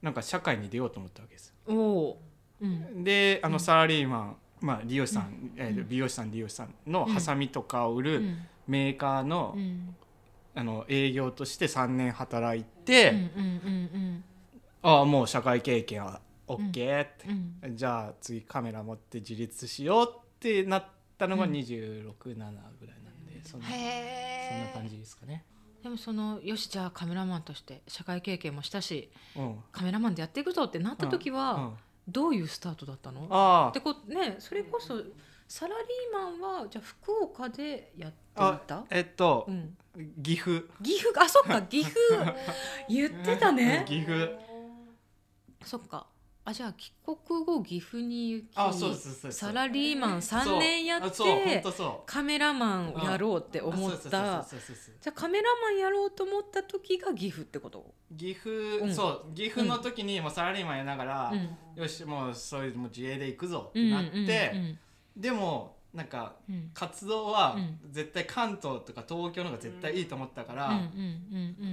[0.00, 2.64] なんか社会に出ようと思ったわけですうんおー。
[2.94, 3.04] うん。
[3.04, 8.38] であのサラリーマン、まあ、利用師さん、えー美容師さん利用師さんのハサミとかを売るうん。
[8.66, 9.94] メーカーの,、うん。
[10.54, 14.24] あの営業として3年働いて、うんうんうん
[14.82, 16.68] ああもう社会経験は OK
[17.04, 17.28] って、
[17.64, 17.76] うん。
[17.76, 20.84] じゃあ次カメラ持って自立しようってなっ
[21.18, 21.52] たのがうん。
[21.52, 25.44] 267、ぐらいなんでそんなそんな感じですかね。
[25.82, 29.56] でもそのよしじゃあカメラマンとして社会経験もしたしうん。
[29.72, 31.36] カメラマンでやっていくぞってなった時うん。
[31.36, 31.72] は
[32.08, 33.26] どういうスタートだったの？
[33.30, 34.94] あってこねそれこそ
[35.48, 36.24] サラリーマ
[36.58, 39.76] ンはじゃあ福岡でやっていあたえっとう、ん、
[40.22, 40.66] 岐阜。
[40.82, 41.62] 岐阜あそっか。
[41.62, 41.96] 岐阜。
[42.88, 43.84] 言ってたね。
[43.86, 44.30] 岐阜。
[45.62, 46.06] そっか
[46.46, 51.62] あじゃあ帰国後岐阜に行きあそうですそうですサラリーマン3年やって
[52.04, 54.10] カメラマンをやろうって思った。
[54.10, 54.44] じゃ
[55.08, 57.94] あカメラマンやろうと思った時が岐阜ってこと？
[58.14, 58.50] 岐阜、
[58.84, 58.94] うん。
[58.94, 59.34] そう。
[59.34, 61.82] 岐阜の時にもうサラリーマンやりながら、うん。
[61.82, 64.78] よしもうそういうもう自営で行くぞってうんなって、うん
[65.16, 66.70] でもなんかうん。
[66.74, 67.78] 活動はうん。
[67.90, 70.82] 絶対関東とか東京の方が絶対いいと思ったから、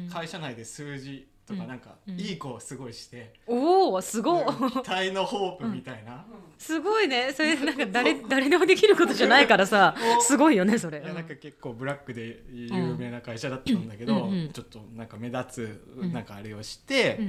[0.09, 2.19] 会社内で数字とかなんかうん。
[2.19, 4.45] いい子をすごいして、おおすごい。
[4.83, 6.25] 期待のホープみたいな、
[6.57, 7.33] すごいね。
[7.33, 10.99] それなんか誰誰でもできることじゃないからさすごいよねそれ。
[10.99, 16.13] いやなんか結構ブラックで有名な会社だったんだけど、ちょっとなんか目立つん。
[16.13, 17.19] なんかあれをして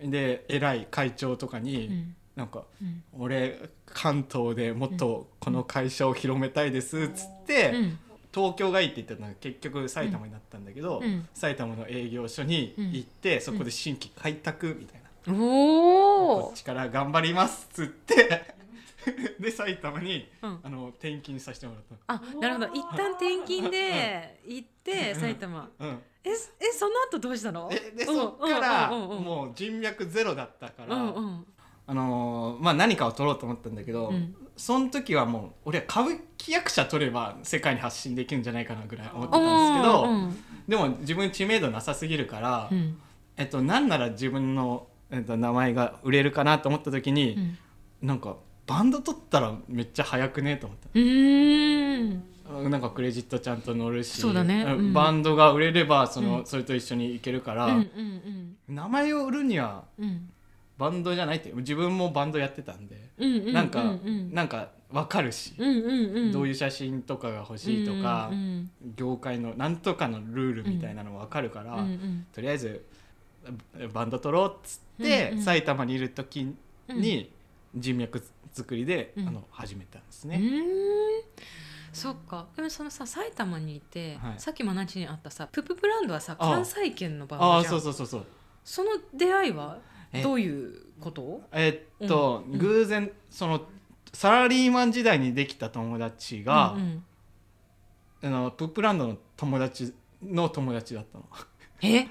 [0.00, 0.10] う、ん。
[0.10, 2.16] で偉い会長とかに、うん。
[2.36, 3.02] なんかうん。
[3.18, 7.98] 俺関東でもっとこの会社を広めたいですっつって、うん
[8.32, 11.28] 東京がいいって言ったのが結局埼玉になったんだけど、うん。
[11.34, 18.54] 埼玉の営業所に行って、そこで新規開拓みたいな、おおこっちから頑張りますっつって
[19.40, 20.60] で埼玉に、うん。
[20.62, 22.66] あの転勤させてもらったあなるほど。
[22.68, 25.68] 一旦転勤で 行って埼玉。
[25.78, 25.88] うん、
[26.24, 26.34] ええ
[26.72, 27.68] その後どうしたの？
[27.72, 29.24] えでうんそっからうんうんうん。
[29.24, 31.46] もう人脈ゼロだったから、うんうん。
[31.86, 40.36] あのーまあ、何かを取ろうと思ったんだけど、うんその時はもう俺は歌舞伎役者取れば世界に発信できるんじゃないかなぐらい思ってたんですけど、うん。
[40.68, 42.98] でも自分知名度なさすぎるから、うん。
[43.38, 47.36] えっと、なんなら自分の、えっと、名前が売れるかなと思った時に
[48.02, 48.06] う、ん。
[48.06, 52.22] なんかバンド取ったらめっちゃ早くねと思っうーん。
[52.44, 54.64] たなんかクレジットちゃんと乗るしそうだね。
[54.64, 54.92] うん。
[54.92, 56.46] バンドが売れればその、うん。
[56.46, 60.30] それと一緒に行けるから、うんうん名前を売るにはうんうん
[60.80, 64.32] バンドじゃないって自分もバンドやってたんで、うんうんなんか、うん。
[64.32, 66.32] なんか分かるし、うんうんうん。
[66.32, 72.84] どういう写真とかが欲しいとか、うんうん業界のなんとかのルールみたいなの分かるから、うんうんとりあえず
[73.92, 75.44] バンド取ろうっつって、うんうん。
[75.44, 76.54] 埼玉にいる時
[76.88, 77.30] に
[77.76, 79.28] 人脈作りで、うん。
[79.28, 80.40] あの始めたんですうね。
[81.92, 82.46] そっか。
[82.56, 84.34] でもそのさ埼玉にいて、はい。
[84.38, 86.54] さっきも話にあったさプププランドはさああ。
[86.54, 87.72] 関西圏のバンああドじゃん。
[87.72, 88.26] そうそうそうそう。
[88.64, 89.78] その出会いは？
[89.78, 89.90] え
[90.22, 91.42] どういうこと？
[91.52, 93.62] えっと、うん偶然その
[94.12, 97.02] サラリーマン時代にできた友達が、うん
[98.22, 98.34] うん。
[98.36, 101.24] あのプップランドの友達の友達だったの。
[101.82, 102.08] え？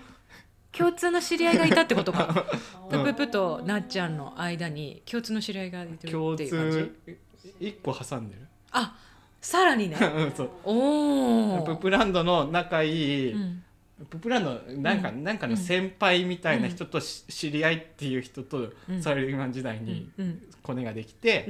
[0.72, 2.46] 共通の知り合いがいたってことか。
[2.90, 3.04] うん。
[3.04, 6.78] プププとなっちゃんの間に共通の知り合いがいてる共っていう感じ？
[6.78, 7.18] 通
[7.60, 8.48] 一個挟んでる。
[8.72, 8.96] あ
[9.42, 9.98] さらにね。
[10.00, 10.50] うんそう。
[10.64, 13.64] おおプップランドの仲いい、うん
[14.06, 15.24] プランドなんか、うん。
[15.24, 19.02] なんかの先輩みたいな人とし、知り合いっていう人と、うん。
[19.02, 20.22] サラリーマン時代うにん。
[20.22, 20.42] うん。
[20.64, 21.46] コネができて、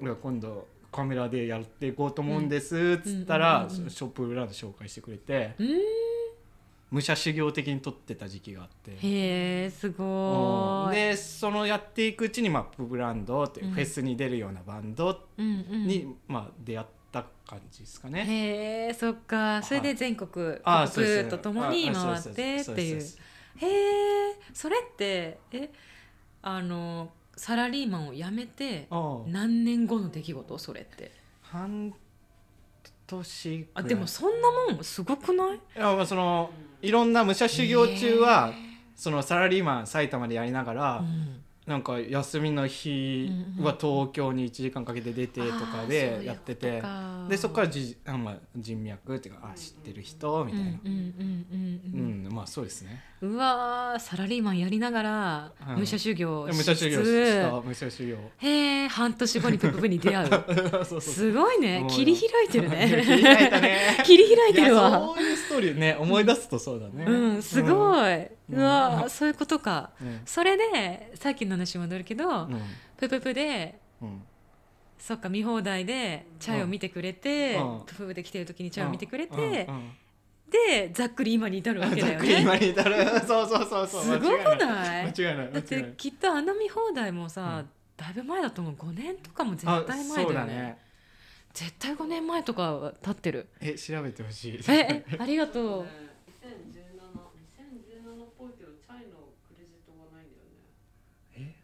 [0.00, 0.16] うん。
[0.16, 3.70] 今度カメラでやっていこうと思うんですっつったら、うん。
[3.70, 3.76] うん。
[3.78, 3.84] うん。
[3.84, 3.90] うん。
[3.90, 5.68] ショップブランド紹介してくれて、うん。
[6.92, 8.92] 武者修行的に撮ってた時期があって。
[8.92, 15.86] へえすごーいでそのやっていくうちに、まあ、プブランドってフェスに出るようなバンドうんうん。
[15.86, 16.86] に、まあ、出会っ
[17.22, 18.24] た感じですかね。
[18.24, 23.02] へえそっかそれで全国あ各とともに回ってっていう
[23.56, 25.70] へえそれってえ
[26.42, 28.88] あのサラリーマンを辞めて
[29.26, 31.94] 何年後の出来事それって半
[33.06, 36.50] 年あでもそんなもんすごくないいやその
[36.82, 38.52] いろんな武者修行中は、
[38.94, 41.04] そのサラリーマン埼玉でやりながら、
[41.66, 43.28] なんか休みの日
[43.60, 46.80] は東京に1時間かけて出てとかでやってて、
[47.28, 55.76] でそこからじあ、まあ、人脈っていうかあ知ってる人みたいな、うんまあそうですねうわーサラリーマンやりながらうん。
[55.76, 58.16] 武者修行し武者修行つつした武者修行。
[58.38, 61.00] へえ半年後にプププに出会 う。
[61.00, 61.86] すごいね。
[61.88, 62.86] 切り開いてるね。
[63.04, 63.78] 切り開いたね。
[64.04, 64.90] 切り開いてるわ。
[64.90, 67.04] そういうストーリーね思い出すとそうだね。
[67.06, 69.02] うんすごい、ううん。
[69.02, 69.90] うんそういうことか。
[70.00, 70.20] うん。
[70.26, 72.60] それでさっきの話戻るけど、うん。
[72.98, 74.22] プププでうん。
[74.98, 77.84] そっか見放題でチャイを見てくれて、うん。
[77.86, 79.74] プププで来てる時にチャイを見てくれて、うん。
[79.74, 79.90] うん
[80.50, 82.40] でざっくり今に至るわけだよざっくりね。
[82.42, 82.96] 今に至る。
[83.26, 84.02] そうそうそうそう。
[84.04, 85.06] すごくない？
[85.06, 85.48] 間違いない。
[85.48, 85.52] 間違いない。
[85.52, 87.70] だってきっとあの見放題もさ、うん。
[87.96, 88.74] だいぶ前だと思う。
[88.74, 90.34] 5年とかも絶あ対前だよね。
[90.34, 90.78] だね。
[91.52, 93.48] 絶対5年前とかは経ってる。
[93.60, 94.60] え調べてほしい。
[94.68, 95.82] ええありがとう。
[95.82, 95.88] 2017
[97.56, 101.56] 2017っぽいけどチャイのクレジットがないんだよね。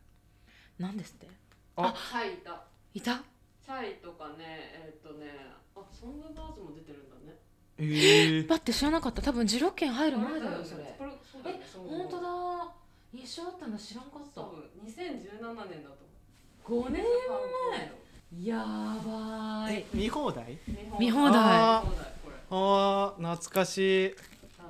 [0.79, 1.29] 何ですって？
[1.77, 1.93] あ。
[1.93, 2.65] チャイいた。
[2.95, 3.23] いた？
[3.65, 4.37] チャイとかね
[4.75, 7.39] えーっとねあソングバーズも出てるんだね
[7.79, 8.49] えー。
[8.49, 9.23] 待って知らなかった。
[9.23, 10.95] 多分ジロ券入る前だよそれ。
[10.99, 11.65] これそうだよね。
[11.73, 12.73] ソングバーズ本当だ。
[13.15, 14.41] 一緒あったの知らんかった。
[14.41, 15.97] 多分2017年だと
[16.67, 17.93] 5年前。
[18.45, 19.77] やばーい。
[19.79, 20.59] え見放題？
[20.99, 21.35] 見放題。
[21.35, 21.83] あ
[22.51, 24.13] あー懐かしい。
[24.13, 24.17] う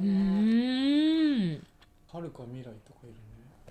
[0.01, 1.67] ーん。
[2.13, 2.92] はるか未来と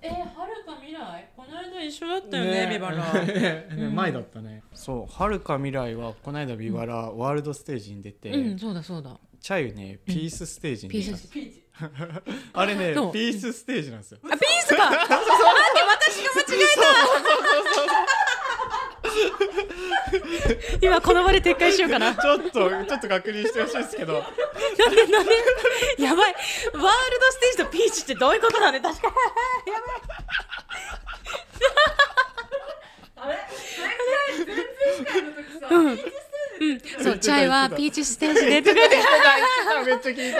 [0.04, 1.28] えはるか未来？
[1.36, 2.70] この間一緒だったよねね。
[2.74, 3.12] ビバラ。
[3.24, 4.62] ね前だったね。
[4.74, 9.18] そうはるか未来はこの間ビバラワールドステージに出てうんそうだそうだ。
[9.40, 11.14] チャイねピースステージに出た。
[11.14, 11.62] ピースピーチ
[12.52, 14.18] あれねピースステージなんですよ。
[14.24, 14.90] あピースか！
[14.94, 15.18] 待って私
[16.24, 16.82] が間違えた
[20.80, 22.14] 今この場で撤回しようかな。
[22.20, 24.14] ちょっとちょっと確認してほしいですけど。
[24.14, 25.32] なんでなんで
[25.98, 26.34] やばい。
[26.34, 26.88] ワールド
[27.32, 29.12] ステージとピーチってどういうことなんで確か
[33.16, 33.36] あれ？
[33.76, 35.96] 前回前々回の時さ、うん。
[35.96, 36.12] ピーチ
[36.62, 36.80] うん。
[37.02, 38.96] そうチャイはピーチステージでとか言って
[39.84, 40.38] めっちゃ聞いた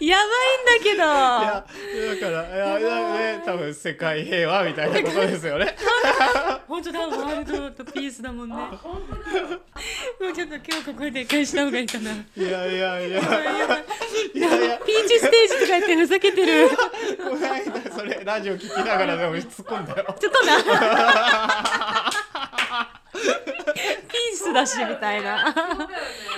[0.00, 0.98] やばいんだけど。
[0.98, 1.64] いや
[2.14, 2.88] だからいやいや
[3.36, 5.76] ね多分世界平和みたいなことですよね。
[6.66, 8.54] 本当だワールドとピースだもんね。
[8.56, 8.70] も
[10.28, 12.10] うちょっと今日ここで返した方がいいかな。
[12.10, 13.20] いやいやいや。
[13.20, 13.20] いやい
[14.34, 16.68] ピやーチステージとか言ってふざけてる。
[16.70, 16.76] こ
[17.36, 20.16] の間それラジオ聞きながらでも突っ込んだよ。
[20.18, 20.58] ちょっとな
[24.08, 25.44] ピースだしみたいな。
[25.44, 25.54] ね。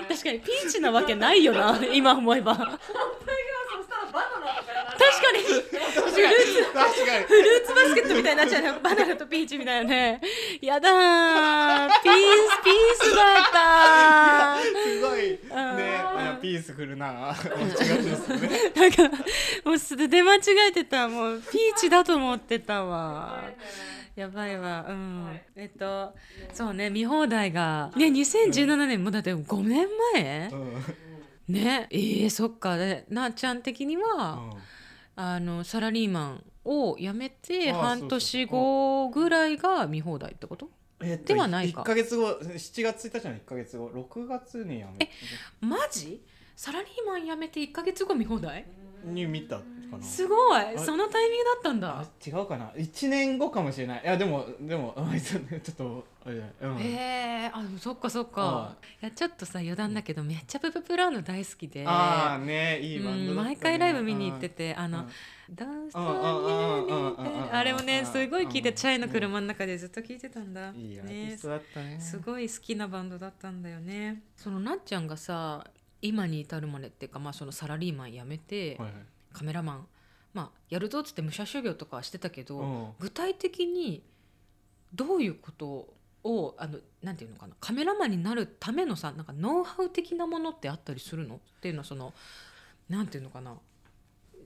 [0.08, 2.54] 確かにピーチなわけないよな 今思えば。
[2.54, 2.78] 確か本
[3.26, 3.38] 当に
[3.70, 7.24] そしたらバナナとかになるにフルーツ確かに。
[7.24, 10.20] フルーツバスケットみたいになっちゃうねバナナとピーチみたいなね。
[10.60, 11.88] やだー。
[12.02, 12.74] ピースピー
[13.10, 15.38] スだったすごいね。
[15.50, 15.78] うん。
[15.78, 17.34] いやピースフルな。
[17.34, 19.02] 間違いですよねなんか
[19.64, 21.08] もうすで出間違えてた。
[21.08, 23.42] もうピーチだと思ってたわ
[24.20, 24.84] やばいわ。
[24.86, 25.42] うん、はい。
[25.56, 26.14] えっと
[26.52, 30.50] そうね見放題がね2017年もだって5年前？
[30.52, 31.54] うん。
[31.54, 32.76] ねえー、そっか。
[32.76, 34.52] でなっちゃん的には、
[35.16, 40.68] あのサラリーマンを辞めて半年後ぐらいが見放題ってこと？
[41.02, 41.80] えっとではないか。
[41.80, 45.08] 1ヶ月後7月1日の1ヶ月後？6月にやめ
[45.60, 46.20] マジ？
[46.54, 48.66] サラリーマン辞めて1か月後見放題？
[49.04, 49.62] に見たか
[49.98, 50.02] な。
[50.02, 50.60] すごい。
[50.76, 54.02] あそのタイミングだったんあだ違うかな？1年後かもしれない。
[54.02, 56.78] いやでもでもあちょっとあれだうん。
[56.78, 57.50] へえ。
[57.52, 58.76] あそっかそっか。
[58.80, 61.84] あいやちょっとさ余談だけどめっちゃプププラーの大好きで。
[61.86, 65.08] あーねいいバンドうん毎回ライブ見に行っててあのうん
[65.52, 70.70] 「ダンスあれもねすごい聴いてうんチャイの車の中でずっと聴いてたんだ。
[70.70, 71.02] いいね。
[71.02, 71.38] ね。
[72.00, 74.22] すごい好きなバンドだったんだよね。
[74.36, 75.64] そのなっちゃんがさ
[76.02, 78.92] 今に至るまでっていうか、まあ、そのサラリーマン辞めて、はいはい。
[79.32, 79.86] カメラマン、
[80.34, 82.86] まあ、やるぞっつって武者修行とかはしてたけど、うん。
[82.98, 84.02] 具体的に
[84.94, 92.12] どういうことをあのなんていうのかなカメラマンになるためのさなんかノウハウ的なものってあったりするのっていうのはその
[92.88, 93.54] なんていうのかな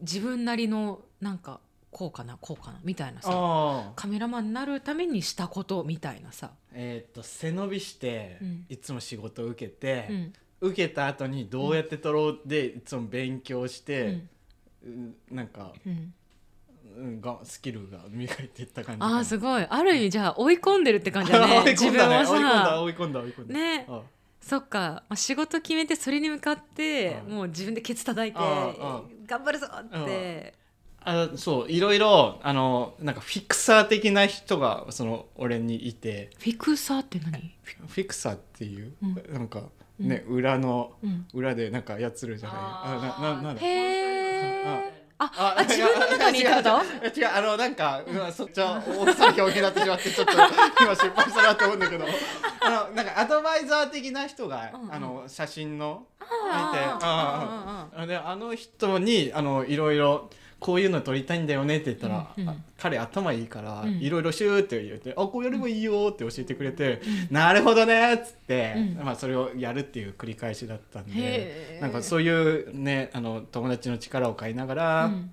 [0.01, 8.67] 自分なりのなんかこうかなこうかなみたいなさカメラマンになるためにしたことみたいなさ、えーっと背伸びしてうん。
[8.69, 14.29] いつも仕事を受けてうん受けた後にどうやって撮ろうでいつも勉強しうてん
[14.85, 15.15] うん。
[15.31, 16.13] なんかうん、
[16.97, 19.67] うんがスキルが 磨いていった感じあーすごい。
[19.69, 21.63] ある意味じゃあ追い込んでるって感じだね。
[21.65, 21.71] ね。
[21.73, 22.31] 自分をさ。
[22.33, 23.55] 追い込んだ追い込んだ追い込んだ。
[23.55, 23.87] ね。
[23.89, 24.03] あ
[24.41, 30.55] そっか、まあ、仕事決めてそれに向かってうんもう自分でケツ叩いてあ頑張るぞって。
[31.07, 36.31] あそういろいろあのなんかフィクサー的な人がその俺にいて。
[36.39, 37.55] フィクサーって何？
[37.89, 39.33] フィクサーっていう、うん。
[39.33, 39.65] なんか
[39.99, 41.27] ね、裏のうん。
[41.33, 42.59] 裏でなんかやつるじゃない？
[42.59, 42.83] あ
[43.21, 43.63] あなななんだ？
[45.17, 46.69] ああ自分の中にってこと？
[46.69, 52.05] 違う違うあのなんか、うん、そっちは大きさの表現になってしまってちょっと今失敗したなと思うんだけど。
[52.61, 54.93] あのなんかアドバイザー的な人が、うんうん。
[54.95, 56.07] あの写真の
[56.51, 60.31] あ見てあの人にあのいろいろ
[60.65, 62.49] こういうの撮りたいんだよねって言ったら、うんうん。
[62.49, 64.01] あ彼頭いいから、うん。
[64.01, 69.05] いろいろシューって言って「あこうやればいいよ」って教えてくれて「なるほどね」っつって、うん。
[69.05, 75.31] まあ、それをやるっていう繰り返しだったんでなんかそういうねあの友達の力を借りながら、うん。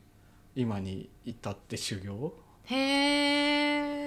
[0.54, 2.34] 今に至って修行？
[2.66, 4.01] へえ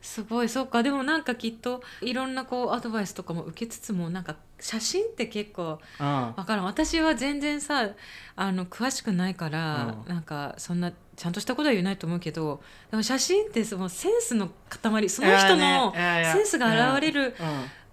[0.00, 0.82] すごいそうか。
[0.82, 6.64] でもなんかきっといろんなこうアドバイスとかも受けつつもなんか写真って結構あわからん。
[6.64, 7.90] 私は全然さ
[8.36, 17.34] あの詳しくないから、うんなんかそんなちゃんとしたことは言えないと思うけどでも写真ってそのセンスの塊その人のセンスが現れる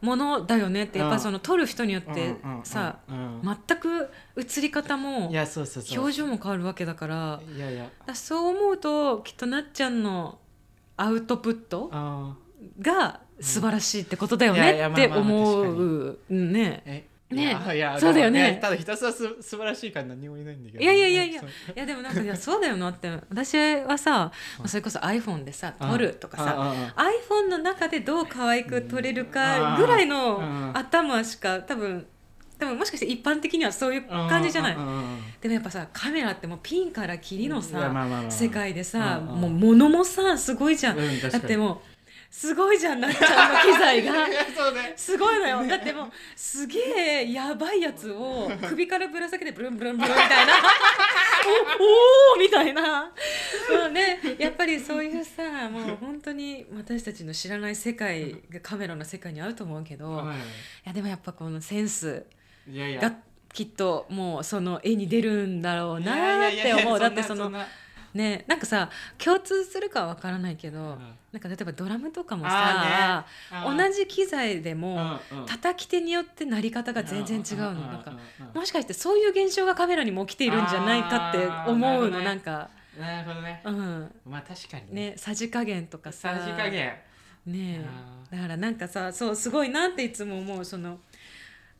[0.01, 2.35] ものだよねってやっぱその撮る人によって
[2.65, 5.99] さうん全く映り方もいやそうそうそう。
[5.99, 7.39] 表情も変わるわけだから。
[7.55, 7.83] いやいや。
[7.83, 10.37] だからそう思うときっとなっちゃんの
[10.97, 12.35] アウトプットあ
[12.79, 16.19] が素晴らしいってことだよねって思う。
[16.29, 16.83] うんね。
[16.85, 17.57] えね。
[17.99, 18.59] そうだよね。
[18.61, 20.83] ただひたすらす素晴らしいから何も言えないんだけど。
[20.83, 21.41] いやいやいやいや。
[21.41, 23.09] いやでもなんかいやそうだよなって。
[23.29, 24.31] 私はさ
[24.65, 30.77] それこそ iPhone でさ撮るとかささ iPhone の中でどう可愛く撮れるかぐらいのうん。
[30.77, 32.07] 頭しか多分
[32.59, 34.75] 多分もしかして一般的にはそういう感じじゃない？
[35.41, 37.91] でもやっぱさカメラってもうピンからキリのさ
[38.29, 40.97] 世界でさうんうんもう物もさすごいじゃん。
[40.97, 41.77] うんだってもう
[42.29, 44.11] すごいじゃんなっちゃんの機材が。
[44.27, 44.93] ね。
[44.95, 45.67] すごいのよ。
[45.67, 46.79] だってもうすげ
[47.21, 50.53] えやばいやつを首からぶら下げてブルンブルンブルンみたいな。
[51.79, 53.11] お おーみたいな、
[53.85, 60.15] うんね、やっぱりそういうさもう本当に私たちの知らない世界がカメラの世界にあると思うけど、い。
[60.15, 60.37] はい
[60.85, 62.25] やでもやっぱこのセンス
[62.67, 63.01] いやいや。
[63.01, 63.13] が
[63.53, 66.99] きっともうその絵に出るんだろうなーって思う。
[66.99, 67.51] だってその
[68.13, 71.15] ねなんかさ共通するかは分からないけど、ん。
[71.31, 73.77] なんか例えばドラムとかもあさ、ーね。
[73.77, 75.45] 同じ機材でも、うんうん。
[75.45, 77.71] 叩き手によって鳴り方が全然違うの。
[77.73, 78.53] んなんかうんうん。
[78.53, 82.25] もしかしてそういう現象がカメラにも起きているんじゃないかって思うのね。
[82.25, 83.61] なんか、なるほどね。
[83.65, 84.11] うん。
[84.29, 85.13] まあ確かにね。
[85.17, 86.35] さじ加減とかさ。
[86.39, 86.93] さじ加減。
[87.45, 87.83] ね
[88.31, 90.99] だからなんかさそうすごいなっていつも思うその。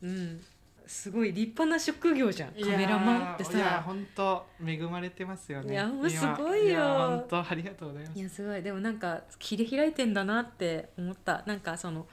[0.02, 0.40] うん
[0.86, 2.50] すごい立派な職業じゃん。
[2.52, 5.72] カメラマンっていやさ本当恵まれてますよね。
[5.72, 6.74] いやもう今すごいよ。
[6.74, 8.18] や本当ありがとうございます。
[8.18, 8.62] いやすごい。
[8.62, 11.42] でもなんか切り開いてんだなって思った。
[11.46, 12.06] なんかその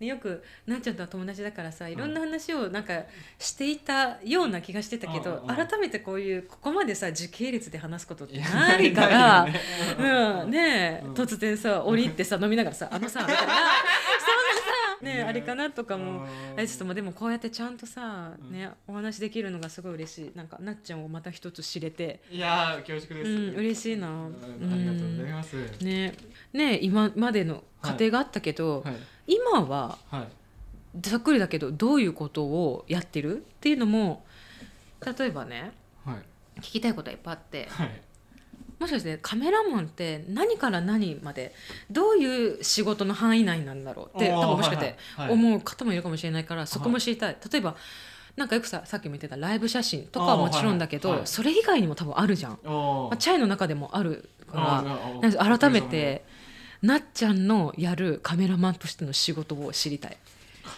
[0.00, 3.02] ねよくなっちゃんとは友達だからさいろんな話をなんか
[3.38, 9.60] していたような気がしてたけど、うんうん改めてこういうここまでさ時系列で話すことってないからね
[9.98, 11.14] うんねえ、うん。
[11.14, 13.52] 突然さ降りてさ飲みながらさ「あのさ」みたいな
[15.04, 16.26] ねえあれかなとかも。
[16.56, 18.52] あれちょっともうでもこうやってちゃんとさ、うん。
[18.52, 20.32] ねお話できるのがすごい嬉しい。
[20.34, 22.20] なんかなっちゃんをまた一つ知れて。
[22.30, 24.08] いやー恐縮です、うん嬉しいな。
[24.08, 24.34] うん
[24.72, 26.14] ありがとうございます、ね。
[26.52, 28.94] ね今までの過程があったけど、はい。
[29.26, 30.28] 今ははい。
[31.00, 33.38] ざっくりだけどどういうことをやってる？
[33.38, 34.24] っていうのも
[35.18, 35.72] 例えばね
[36.04, 36.60] はい。
[36.60, 38.00] 聞きたいことはいっぱいあってはい
[38.78, 41.54] もしかしてカメラマンって何から何まで
[41.90, 47.36] どういう仕事の範囲内なんだろうって多分もしかしてはいはい思う方もいるかもしれないからそこも知りたい。
[47.50, 47.76] 例えば
[48.36, 54.84] なんかよくささっきも言ってたライブ写真とかはもちろんだけど、はいはいそれ以外にも多分あるじゃん、おまあ、チャイの中でもあるか
[55.20, 56.24] ら改めて
[56.82, 60.16] なっちゃんのやるカメラマンとしての仕事を知りたい。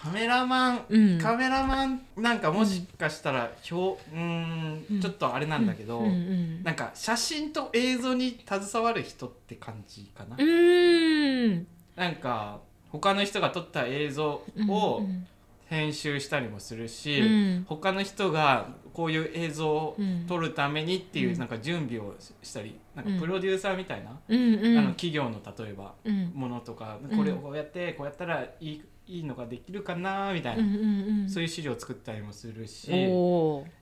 [0.02, 1.18] カメラマン、うん。
[1.18, 5.00] カメラマンなんかもしかしたら表うーんうん。
[5.00, 11.66] ちょっとあれなんだけど、うんうんなんか写真と映像に携わる人って感じかな、うーん。
[11.94, 12.60] なんか
[12.90, 15.26] 他の人が撮った映像をうん
[15.68, 17.64] 編集したりもするし、うん。
[17.68, 21.38] 他の人がこういう映像をうん撮るためにっていううん。
[21.38, 24.78] なんか準備をしたりなんかプロデューサーみたいな、うんうん。
[24.78, 26.32] あの企業の例えばうん。
[26.34, 27.16] ものとか、うん。
[27.16, 31.30] これをこうやってこうやったらいいいいのができるかなみたいな、うんうんうん。
[31.30, 32.90] そういう資料を作ったりもするし。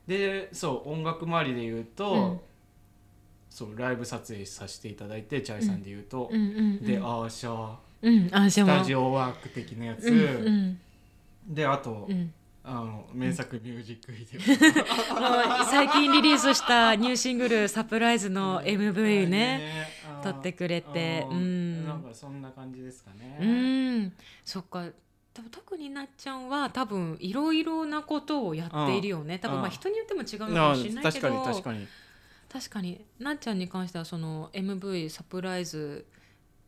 [0.06, 2.40] でそう音楽周りで言うと、うん。
[3.50, 6.40] そうライブ撮影させていただいてチャイさんで言うと、うん。
[6.40, 8.50] うんうんでアーシャー。
[8.50, 11.54] スタジオワーク的なやつ、うんうん。
[11.54, 12.32] であと、うん。
[12.66, 14.40] あの名作ミュージックビデオ、
[15.68, 19.86] 最近リリースしたニューシングル「サプライズ」の MV ね。
[20.08, 21.26] あー撮ってくれて。
[21.30, 21.86] うん。
[21.86, 24.12] なんかそんな感じですかね、うん。
[24.42, 24.86] そっか
[25.34, 29.38] 多分特になっちゃんは多分いろいろなことをやっているよね。
[29.40, 31.88] 多分まあうん人によっても違うのかあもしれないけ確かにど確かに。
[32.48, 33.04] 確かに。
[33.18, 36.06] なっちゃんに関してはその MV サプライズ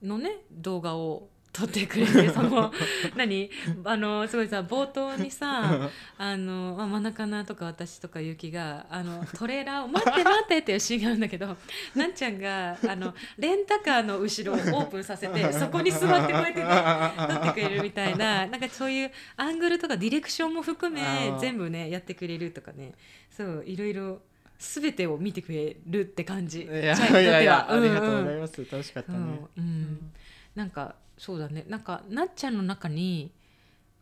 [0.03, 2.71] のね動画を撮ってくれてその
[3.17, 3.51] 何？
[3.85, 5.89] あのすごいさ冒頭にさ
[6.19, 11.47] あの、まあ、真中菜とか私とかゆきがあのトレーラーを「待って待って」っていうシーンがあるんだけど
[11.97, 16.67] なっちゃんがあのレンタカーの後ろをオープンさせてそこに座ってこうやってね
[17.27, 21.03] 撮ってくれるみたいななんかそういうアングルとかディレクションも含め
[21.41, 22.93] 全部ねやってくれるとかね。
[23.31, 24.21] そういろいろ
[24.59, 26.63] 全てを見てくれるって感じ。
[26.63, 28.67] いやいやいやありがとうんんございます。
[28.71, 29.65] 楽しかったねうん。
[29.65, 30.13] うん、
[30.55, 31.65] なんかそうだね。
[31.69, 33.33] なんかなっちゃんの中に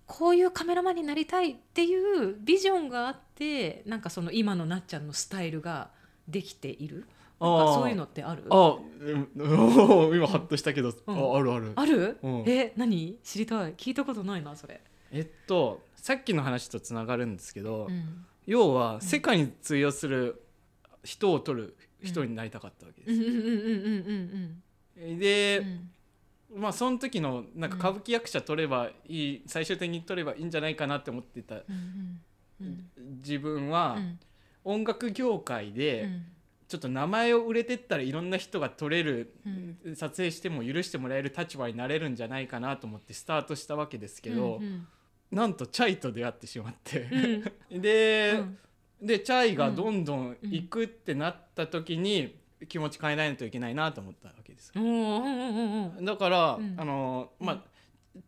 [0.07, 5.91] こういうカメラマンになりたいっていうビジョンがあってなんかその今のなっちゃんのスタイルが
[6.29, 7.07] できている？
[7.41, 8.45] なんかそういうのってある？
[8.51, 9.29] あうん。
[9.37, 11.35] お ー今ハッとしたけどうん。
[11.35, 11.73] ああるある。
[11.77, 12.45] ある、うん。
[12.47, 13.19] え何？
[13.23, 13.75] 知りたい？
[13.75, 20.43] 聞いたことないなそれ、えっとさっきの話とつながるんですけどうん、要は世界に通用する
[21.03, 23.21] 人を取る人になりたかったわけです。
[23.21, 23.27] うん。
[23.27, 24.63] うんうんうん
[25.07, 25.67] うんで
[26.55, 32.21] まあその時のなんか歌舞伎役者取ればいい最終的に取ればいいんじゃないかなって思ってたうん
[32.61, 32.91] うん
[33.23, 34.19] 自分うはん。
[34.65, 36.25] 音楽業界うでん。
[36.67, 39.35] ちょっと名前を売れてったらいろんな人が撮れる
[39.87, 39.97] うん。
[39.97, 44.87] 撮影しても許してもらえる立場になれるんじゃないかなと思ってスタートしたわけですけどうん
[45.31, 47.09] なんとチャイと出会ってしまって。
[47.71, 48.59] うんでうん。
[49.07, 52.37] でチャイがどんどん行くってなった時に
[52.67, 54.73] 気持ち変えないといけないなと思ったわけです。
[54.75, 56.05] うんうんうんうん。
[56.05, 56.75] だから、うん。
[56.79, 57.63] あのまあ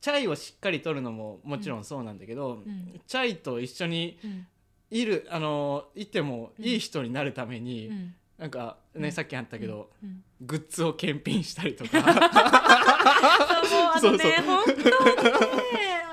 [0.00, 4.46] チャイをしっかり取るのももちろんそうなんだけど、んチャイと一緒にうん
[4.88, 8.14] いるあのいてもいい人になるために、うん。
[8.38, 9.12] なんかね、うん。
[9.12, 10.22] さっきあったけど、うん。
[10.42, 12.02] グッズを検品したりとか。
[13.98, 14.32] そうそうそう。
[14.42, 14.90] 本当にね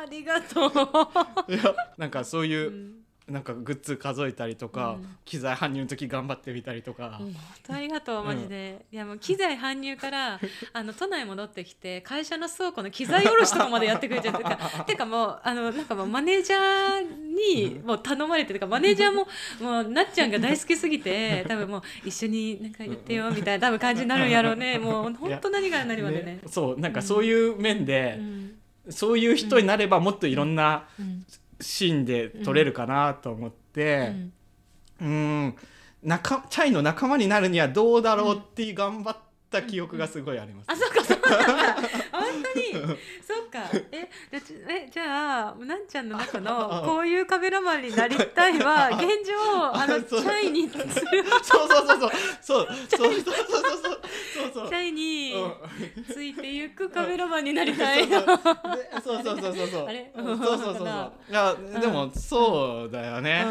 [0.02, 0.72] ありがとう。
[1.52, 5.18] いやなんかそういうう、んなんかグッズ数えたりとか、うん。
[5.24, 7.34] 機材搬入の時頑張ってみたりとか、本
[7.66, 10.40] 当ありがとうマジで、いやもう機材搬入から
[10.74, 19.28] あの都内戻ってきて会社の倉庫の機材卸しとかまでやってくれちゃってか てかもうあのなんかもうマネージャーにもう頼まれててかマネージャーも
[19.62, 24.78] もうなっちゃんが大好きすぎて 多分もう一緒になんか言ってよみたいな多分感じになるんやろうね。
[24.78, 26.40] もう本当何が何までね。
[26.48, 28.60] そうなんかそういう面でう、ん。
[28.90, 31.26] そういう人になればもっといろんなうん
[31.64, 34.12] シーンで撮れるかなと思って。
[34.12, 34.34] うん
[35.02, 35.08] うー
[35.48, 35.56] ん
[36.04, 39.18] 仲チャイの仲間になるにはどうだろうっていう頑張っ
[39.50, 40.68] た記憶がすごいあります。
[40.70, 41.18] あ、そうか、そう
[42.42, 42.98] 当に。
[43.22, 43.70] そうか。
[43.92, 49.34] え、じゃ、ちえ、じゃあ、なんちゃんの中の、 こういうカメラマンになりたいは、 現状、
[49.74, 52.12] あの、チャイに、チそうそうそうそう。
[52.42, 52.68] そう。
[52.90, 53.34] そうそうそう。
[53.34, 53.64] そう
[54.44, 54.68] そうそう。
[54.70, 58.08] ャイにうんついていくカメラマンになりたい。
[58.08, 58.40] そうそう。
[59.04, 59.88] そうそうそうそうそう。
[60.24, 63.46] そうそうそうでもそうだよね。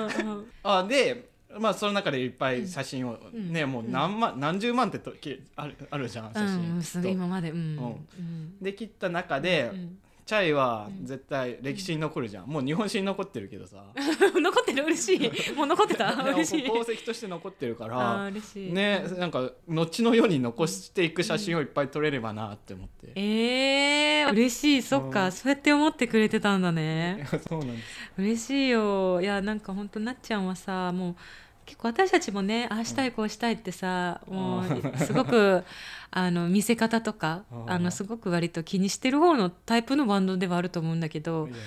[0.63, 3.53] あでまあその中でいっぱい写真をうん。
[3.53, 6.83] ねもう何万何十万ってときあるあるじゃん写うん、真。
[6.83, 7.57] すごい今まで、うん。
[7.57, 8.09] うん。
[8.19, 8.59] うん。
[8.61, 12.47] で切った中でうんチャイは絶対歴史に残るじゃん。
[12.47, 13.85] もう日本史に残ってるけどさ。
[14.41, 14.85] 残ってる？
[14.85, 15.31] 嬉しい。
[15.55, 16.13] もう残ってた？
[16.23, 16.63] 嬉しい。
[16.63, 18.73] 宝石として残ってるかあらー嬉しい。
[18.73, 24.83] ねなんか後の世に残していく写真をいっぱい撮れればなって思って、えー、嬉しい。
[24.83, 27.27] そっか、うんそうやって思ってくれてたんだね。
[27.49, 27.85] そうなんです。
[28.17, 29.21] 嬉しいよ。
[29.21, 31.17] いやなんか本当なっちゃんはさもう
[31.65, 35.65] 結構私たちもねああしたいこうしたいってさ、もうすごく
[36.11, 37.71] あの見せ方とかうん。
[37.71, 41.65] あのすごく割と気にしてる方のタイプのバンドではあると思うんだけどいやいや。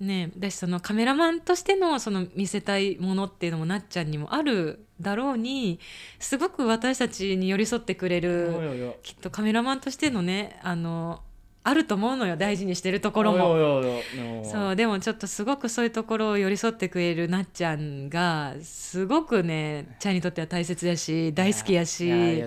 [0.00, 5.78] ね私そのカメラマンとしてのその見せたいものっていうのもなっちゃんにもあるだろうに
[6.18, 11.22] すごく私たちに寄り添ってくれるきっとカメラマンとしてのねあの
[11.66, 14.02] あると思うのよ大事にしてるところも。
[14.44, 22.06] そうでもちょっとすごくそういうところを寄り添ってくれるなっちゃんがすごくねちゃんにとっては大切だし大好きやし。
[22.06, 22.44] い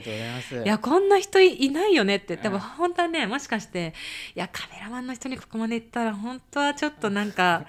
[0.65, 3.95] やこんな人いいないよねって多分うん本当はねもしかして
[4.35, 7.65] いやカメラマンの人にここまで行ったら本当はちょっとなんか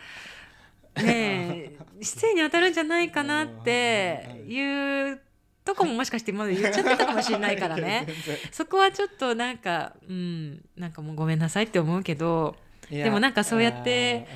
[1.00, 5.20] ねえ失礼に当たるんじゃないかなっていう
[5.68, 8.06] とこももしかして今まで言っちゃってたかもしれないからね。
[8.50, 12.56] そこはちょっとなんかうんなんかもうごめんなさいって思うけど。
[12.90, 14.26] でもなんかそうやって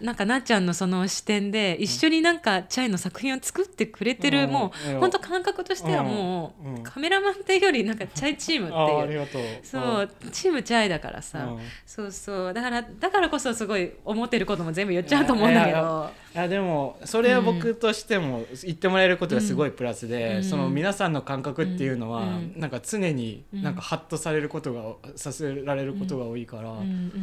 [0.00, 4.50] なんかなっちゃんのその視点で一緒になんかチャイの作品を作ってくれてる、うん。
[4.50, 6.74] もう本当感覚としてはもう、うん。
[6.76, 9.60] うんカメラマンっていうよりなんかチャイチームっていう。
[9.62, 11.60] そうチームチャイだからさ、うん。
[11.84, 12.54] そうそう。
[12.54, 20.44] だからだからこそすごい思ってることも全部言っちゃうと思うんだけどやでもそれは僕としても言ってもらえることがすごいプラスで、うん。
[20.44, 22.54] その皆さんの感覚っていうのは、うん。
[22.56, 23.62] なんか常にうん。
[23.62, 26.74] なんかハッとされることが、させられることが多いから、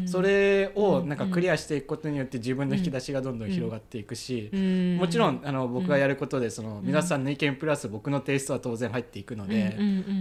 [0.06, 1.10] それをうん。
[1.10, 4.98] なんかクリアしていくことによって自分の引き出しがどんどん広がっていくし、うん。
[4.98, 9.76] もちろんあの僕がやることでその皆さんの意見プラス僕のテイストは当然入っていくので、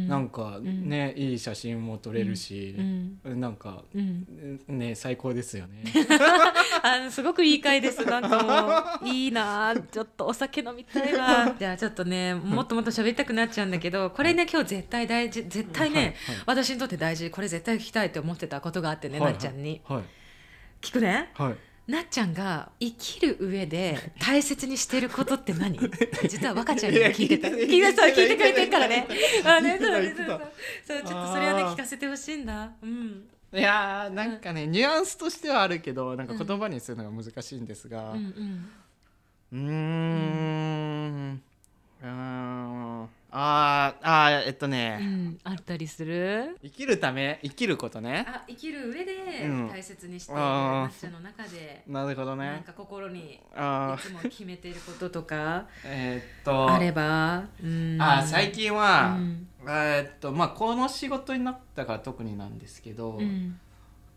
[0.08, 2.74] なんかね、いい写真も撮れるし
[3.24, 3.40] う、ん。
[3.40, 4.26] なんかうん。
[4.66, 5.84] ね最高ですよね。
[6.82, 11.54] あのすごくいい回ですなんかもう いいなちょっとお酒飲みたいわ。
[11.58, 16.04] じゃあちょっとねもっともっと喋りたくなっちゃうんだけどこれね今日絶対大事絶対ね、はい。
[16.06, 16.14] はい。
[16.46, 17.30] 私にとって大事。
[17.30, 19.32] これ絶対聞きたいと思ってたことがあってね、はい。
[19.32, 19.80] なっちゃんに。
[19.86, 20.02] はい。
[20.80, 21.30] 聞くね。
[21.34, 21.54] はい。
[21.90, 25.76] なっちゃんが生きる上で大切にしてることって何？
[26.28, 27.48] 実は若ちゃんにも聞いてた。
[27.48, 29.08] 聞いて聞いてくれてるからね。
[29.44, 30.52] あねそうそうそう
[30.86, 32.70] そうちょっとそれはね聞かせてほしいんだ。
[32.82, 38.12] うんいやーなんかね、ニュアンスとしてはあるけどなんか言葉にするのが難しいんですが。
[38.12, 38.70] うん
[39.52, 41.42] うん。
[43.32, 45.38] あーあーえっとうね、ん。
[45.44, 46.56] あったりする？
[46.62, 48.24] 生きるため生きることね。
[48.28, 49.68] あ生きる上でうん。
[49.68, 50.82] 大切にしているあー。
[50.82, 52.44] なっちゃんの中でなるほどね。
[52.46, 53.40] なんか心にい
[54.00, 56.70] つも決めていることとか えーっと。
[56.72, 57.96] あればうん。
[58.00, 63.58] あー最近は、うんえーっとまあこの仕事になったから特になんですけど、うん。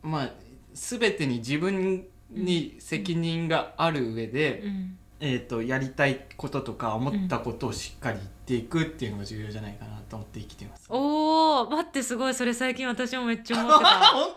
[0.02, 0.32] まあ
[0.74, 10.86] 全てに自分に責任がある上で、うんえー、とやりたいこととか思ったことをしっかり言っていくっていうのが重要じゃないかなと思って生きてます。
[10.90, 12.34] おお待ってすごい。
[12.34, 13.90] それ最近私もめっちゃ思ってた。
[14.12, 14.34] 本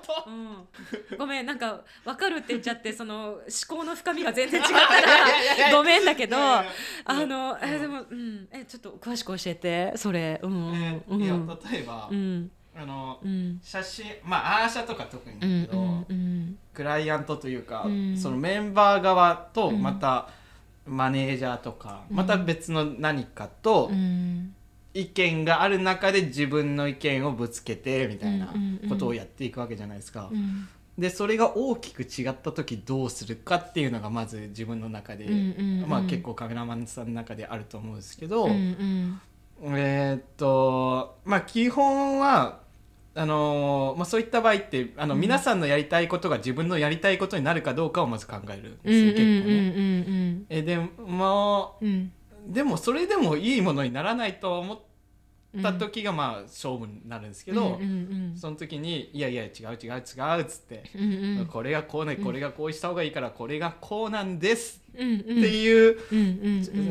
[1.12, 4.78] うん、ごめんなんか分かるって言っちゃってその思考の深みが全然違ったか
[5.66, 5.72] ら。
[5.76, 6.64] ごめんだけどあ
[7.06, 8.46] のえでもうん。
[8.52, 9.92] えちょっと詳しく教えて。
[9.96, 10.38] それ。
[10.40, 11.20] うんえうん。
[11.20, 12.48] ーいや例えば、うん。
[12.76, 13.58] あのうん。
[13.60, 15.78] 写真まあアーシャとか特にだうんけど、
[16.08, 16.58] うん。
[16.72, 18.16] クライアントというか、うん。
[18.16, 19.82] そのメンバー側とうん。
[19.82, 20.28] また
[20.86, 22.16] マネージャーとか、うん。
[22.16, 24.54] また別の何かとうん。
[24.94, 28.54] 意見がある中で自分の意見をぶつけてみたいな
[28.88, 30.30] ことをやっていくわけじゃないですか。
[30.32, 30.66] うん。
[30.98, 35.26] でそれが大きく違った時どうするかっていうのがまず自分の中で、
[35.86, 39.20] まあ、結構カメラマンさんの中であると思うんですけど、うん
[39.60, 39.78] うん。
[39.78, 42.60] えーっとまあ基本は
[43.16, 49.74] あのーまあ、そういった場合ってあの、うん皆さんのやりたいことが自分のやりたいことになるかどうかをまず考えるんですよ、結構ね。
[49.76, 52.12] うんえでまあうん
[52.46, 54.85] でもそれでもいいものにならないと思っうん
[55.62, 57.84] た時がまあ勝負になるんですけど、うんう
[58.34, 59.50] んその時に「いやいや違う
[59.82, 60.84] 違う違う」っつって。
[60.94, 61.46] うんうん。
[61.46, 65.32] これがこうねこれがこうした方がいいからこれがこうなんですうんうんって
[65.62, 66.22] いう、うんう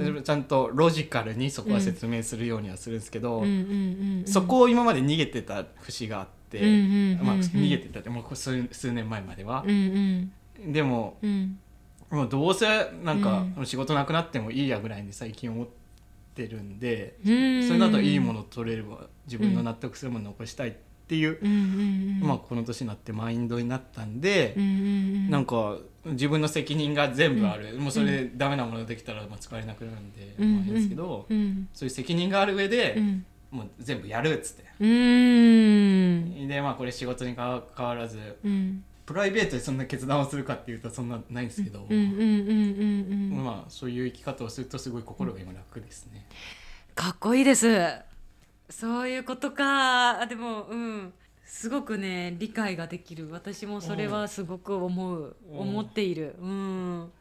[0.07, 0.23] んうん。
[0.23, 4.27] ちゃんとロジカルにそこは説明するようにはするんですけど、うんうんうんうん。
[4.27, 7.25] そこを今まで逃げてた節があって、うんうんうんうん。
[7.25, 9.63] まあ、逃げてたってもう数数年前までは。
[9.67, 10.31] う、ん
[10.67, 11.29] でもうん。
[11.29, 11.59] うん
[12.11, 12.67] もうどうせ
[13.03, 15.84] なんかう仕事なくなってもいいやぐらいに最近思って
[16.43, 17.67] るんで、うん。
[17.67, 20.73] それだといいもの取れれば自分の納得するもの残したいっ
[21.07, 21.39] ていう、
[22.25, 24.55] まあ、この年になってマインドになったんで。
[25.29, 30.55] なんか自分の責任が全部ある、もうそれでダメなものができたらまあ使われなくなるんで、うん。
[30.55, 31.67] まあいいんですけど、うん。
[31.73, 33.25] そういう責任がある上で、うん。
[33.51, 36.47] もう全部やるっつって、うん。
[36.47, 41.85] でまあこれ仕事にかかわらずうんプライベートでそんな決断をするかっていうとそんなないんですけど、
[43.35, 46.25] まあそういう生き方をするとすごい心が今楽ですね。
[46.95, 47.67] かっこいいです。
[48.69, 50.21] そういうことか。
[50.21, 51.13] あでもうん。
[51.45, 53.29] すごくね理解ができる。
[53.29, 55.35] 私もそれはすごく思う。
[55.51, 55.55] う。
[55.55, 56.35] ん思っている。
[56.41, 57.11] うん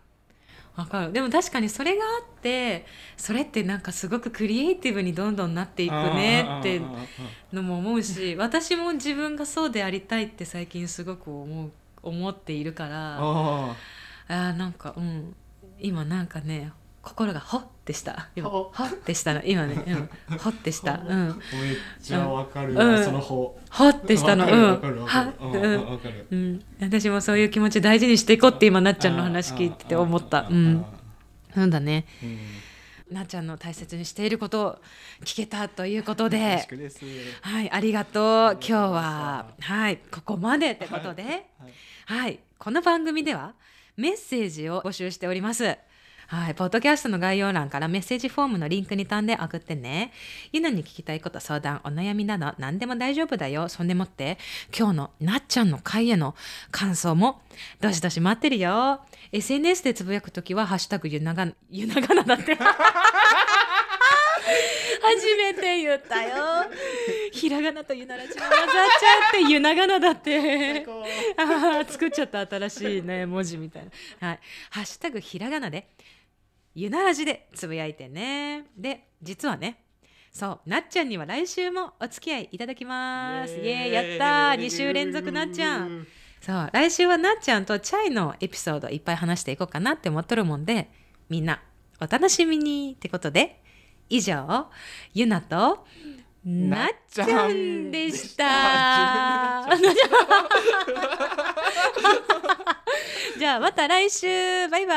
[0.76, 1.12] わかる。
[1.12, 6.80] でも確かにそれがあってそれってなんかすごくクリエイティブにどんどんなっていくねって
[7.52, 11.70] のも思うし私も自分がそうでありたいって最近すごく思う
[12.02, 13.76] 思っているからあ
[14.28, 15.34] なんかうん。
[15.80, 16.72] 今なんかね
[17.02, 18.28] 心がホッてした。
[18.34, 20.94] 今ほホッてしたの今ね、うん、ホッてした。
[20.94, 21.30] うん。
[21.30, 23.04] ーめっちゃわかるわ、うん。
[23.04, 23.58] その方。
[23.70, 24.46] ホッてしたの。
[24.46, 25.04] うん。
[25.04, 25.32] は。
[25.38, 30.46] うんうん私もそういう気持ち大事にしていこうって今なっちゃんの話聞いてて思った。
[30.50, 30.84] うん。
[31.54, 32.06] そうだね。
[32.22, 33.14] うん。
[33.14, 34.78] なっちゃんの大切にしていることを
[35.22, 36.66] 聞けたということで。
[37.42, 38.52] はいありがとう。
[38.52, 41.22] 今日ははいここまでってことで。
[41.22, 41.44] はい。
[42.06, 43.54] はい、この番組では
[43.96, 45.76] メッセージを募集しております。
[46.28, 50.12] はい、ポッドキャストの概要欄からメッセージフォームのリンクに飛んで送ってね。
[50.52, 53.68] ゆなに聞きたいこと、相談、お悩みなど何でも大丈夫だよ。
[53.68, 54.38] そんでもって、
[54.76, 56.34] 今日のなっちゃんの会への
[56.70, 57.42] 感想も
[57.80, 59.00] どしどし待ってるよ。
[59.32, 62.56] SNS でつぶやくときは、ハッシュタグゆなが、ゆながなだって。
[65.04, 66.64] 初めて言ったよ。
[67.32, 68.76] ひひらがなとゆならじが混ざっちゃ
[69.28, 70.86] ってゆながなだって
[71.36, 73.88] あー作っちゃった新しいね文字みたい
[74.20, 75.88] なはいハッシュタグひらがなで
[76.74, 78.64] ゆならじでつぶやいてね。
[78.76, 79.78] で実はね
[80.32, 83.54] そうなっちゃんには来週もお付き合いいただきます。
[83.54, 83.92] イエーイ。
[83.92, 84.64] やったー。
[84.64, 86.06] 2週連続なっちゃん。
[86.40, 90.90] そう来週はなっちゃんとチャイのエピソードいっぱい話していこうかなって思っとるもんで
[91.30, 91.62] みんな
[92.00, 93.62] お楽しみにってことで
[94.10, 94.66] 以上
[95.14, 95.86] ゆなと
[96.44, 99.66] なっちゃんでした。
[103.38, 104.68] じゃあまた来週。
[104.68, 104.86] バイバイ。
[104.86, 104.88] バイ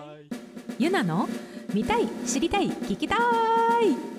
[0.00, 0.05] バイ
[0.78, 1.28] ゆなの
[1.72, 4.15] 見たい知りたい聞きたい。